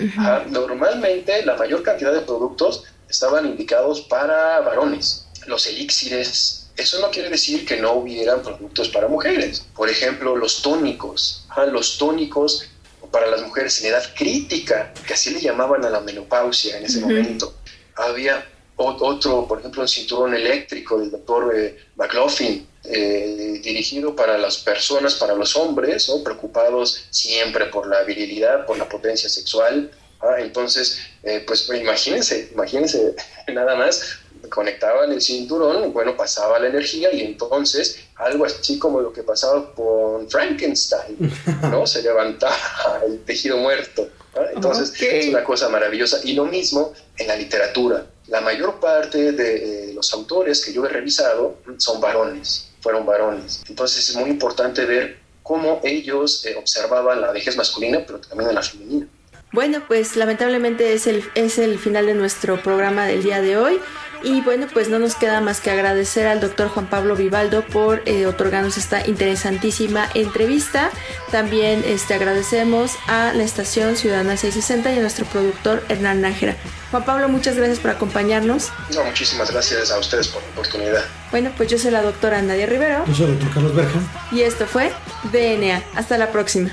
Normalmente 0.49 1.45
la 1.45 1.57
mayor 1.57 1.83
cantidad 1.83 2.13
de 2.13 2.21
productos 2.21 2.85
estaban 3.09 3.45
indicados 3.45 4.01
para 4.01 4.61
varones. 4.61 5.25
Los 5.47 5.67
elixires, 5.67 6.58
eso 6.79 6.99
no 6.99 7.11
quiere 7.11 7.29
decir 7.29 7.65
que 7.65 7.77
no 7.77 7.93
hubieran 7.93 8.41
productos 8.41 8.89
para 8.89 9.07
mujeres. 9.07 9.65
Por 9.75 9.89
ejemplo, 9.89 10.35
los 10.35 10.61
tónicos. 10.61 11.45
los 11.71 11.97
tónicos 11.97 12.65
para 13.11 13.27
las 13.27 13.41
mujeres 13.41 13.81
en 13.81 13.87
edad 13.87 14.03
crítica, 14.15 14.93
que 15.05 15.13
así 15.13 15.31
le 15.31 15.41
llamaban 15.41 15.83
a 15.83 15.89
la 15.89 15.99
menopausia 15.99 16.77
en 16.77 16.85
ese 16.85 16.99
momento. 16.99 17.55
Había 17.95 18.45
otro, 18.75 19.47
por 19.47 19.59
ejemplo, 19.59 19.81
un 19.81 19.87
cinturón 19.87 20.33
eléctrico 20.33 20.99
del 20.99 21.11
doctor 21.11 21.53
eh, 21.55 21.77
McLaughlin, 21.95 22.67
eh, 22.85 23.59
dirigido 23.61 24.15
para 24.15 24.37
las 24.37 24.57
personas, 24.57 25.15
para 25.15 25.35
los 25.35 25.55
hombres, 25.55 26.09
preocupados 26.23 27.05
siempre 27.09 27.65
por 27.65 27.87
la 27.87 28.03
virilidad, 28.03 28.65
por 28.65 28.77
la 28.77 28.87
potencia 28.87 29.27
sexual. 29.27 29.91
¿ah? 30.21 30.35
Entonces, 30.39 30.99
eh, 31.23 31.43
pues 31.45 31.69
imagínense, 31.69 32.49
imagínense 32.53 33.15
nada 33.53 33.75
más, 33.75 34.19
conectaban 34.47 35.11
el 35.11 35.21
cinturón, 35.21 35.91
bueno, 35.91 36.15
pasaba 36.15 36.59
la 36.59 36.67
energía 36.67 37.11
y 37.13 37.21
entonces 37.21 37.99
algo 38.15 38.45
así 38.45 38.79
como 38.79 39.01
lo 39.01 39.11
que 39.11 39.23
pasaba 39.23 39.73
con 39.73 40.29
Frankenstein, 40.29 41.17
¿no? 41.63 41.85
Se 41.87 42.01
levantaba 42.01 43.01
el 43.05 43.19
tejido 43.23 43.57
muerto. 43.57 44.07
Entonces, 44.53 44.93
es 45.01 45.27
una 45.27 45.43
cosa 45.43 45.69
maravillosa. 45.69 46.19
Y 46.23 46.33
lo 46.33 46.45
mismo 46.45 46.93
en 47.17 47.27
la 47.27 47.35
literatura. 47.35 48.05
La 48.27 48.41
mayor 48.41 48.79
parte 48.79 49.31
de 49.31 49.89
eh, 49.89 49.93
los 49.93 50.13
autores 50.13 50.63
que 50.63 50.71
yo 50.71 50.85
he 50.85 50.89
revisado 50.89 51.57
son 51.77 51.99
varones, 51.99 52.69
fueron 52.79 53.05
varones. 53.05 53.63
Entonces 53.67 54.07
es 54.07 54.15
muy 54.15 54.29
importante 54.29 54.85
ver 54.85 55.17
cómo 55.41 55.81
ellos 55.83 56.45
eh, 56.45 56.55
observaban 56.55 57.21
la 57.21 57.31
vejez 57.31 57.57
masculina, 57.57 58.03
pero 58.05 58.19
también 58.19 58.53
la 58.53 58.61
femenina. 58.61 59.07
Bueno, 59.51 59.83
pues 59.87 60.15
lamentablemente 60.15 60.93
es 60.93 61.07
el, 61.07 61.23
es 61.33 61.57
el 61.57 61.79
final 61.79 62.05
de 62.05 62.13
nuestro 62.13 62.61
programa 62.61 63.07
del 63.07 63.23
día 63.23 63.41
de 63.41 63.57
hoy. 63.57 63.79
Y 64.23 64.41
bueno, 64.41 64.67
pues 64.73 64.89
no 64.89 64.99
nos 64.99 65.15
queda 65.15 65.41
más 65.41 65.61
que 65.61 65.71
agradecer 65.71 66.27
al 66.27 66.39
doctor 66.39 66.69
Juan 66.69 66.87
Pablo 66.87 67.15
Vivaldo 67.15 67.63
por 67.65 68.01
eh, 68.05 68.25
otorgarnos 68.25 68.77
esta 68.77 69.07
interesantísima 69.07 70.09
entrevista. 70.13 70.89
También 71.31 71.83
este, 71.85 72.15
agradecemos 72.15 72.93
a 73.07 73.33
la 73.33 73.43
estación 73.43 73.95
Ciudadana 73.95 74.35
660 74.35 74.91
y 74.91 74.97
a 74.97 75.01
nuestro 75.01 75.25
productor 75.25 75.83
Hernán 75.89 76.21
Nájera. 76.21 76.55
Juan 76.91 77.05
Pablo, 77.05 77.29
muchas 77.29 77.55
gracias 77.55 77.79
por 77.79 77.91
acompañarnos. 77.91 78.69
No, 78.93 79.03
muchísimas 79.03 79.51
gracias 79.51 79.91
a 79.91 79.99
ustedes 79.99 80.27
por 80.27 80.41
la 80.41 80.49
oportunidad. 80.49 81.03
Bueno, 81.31 81.51
pues 81.55 81.69
yo 81.69 81.77
soy 81.77 81.91
la 81.91 82.01
doctora 82.01 82.41
Nadia 82.41 82.65
Rivero. 82.65 83.05
Yo 83.05 83.13
soy 83.13 83.25
el 83.25 83.31
doctor 83.33 83.53
Carlos 83.53 83.75
Berja. 83.75 83.99
Y 84.31 84.41
esto 84.41 84.65
fue 84.65 84.91
DNA. 85.31 85.83
Hasta 85.95 86.17
la 86.17 86.31
próxima. 86.31 86.71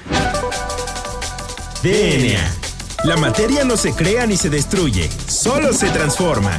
DNA. 1.83 2.67
La 3.05 3.17
materia 3.17 3.63
no 3.65 3.77
se 3.77 3.93
crea 3.93 4.27
ni 4.27 4.37
se 4.37 4.51
destruye, 4.51 5.09
solo 5.29 5.73
se 5.73 5.89
transforma. 5.91 6.59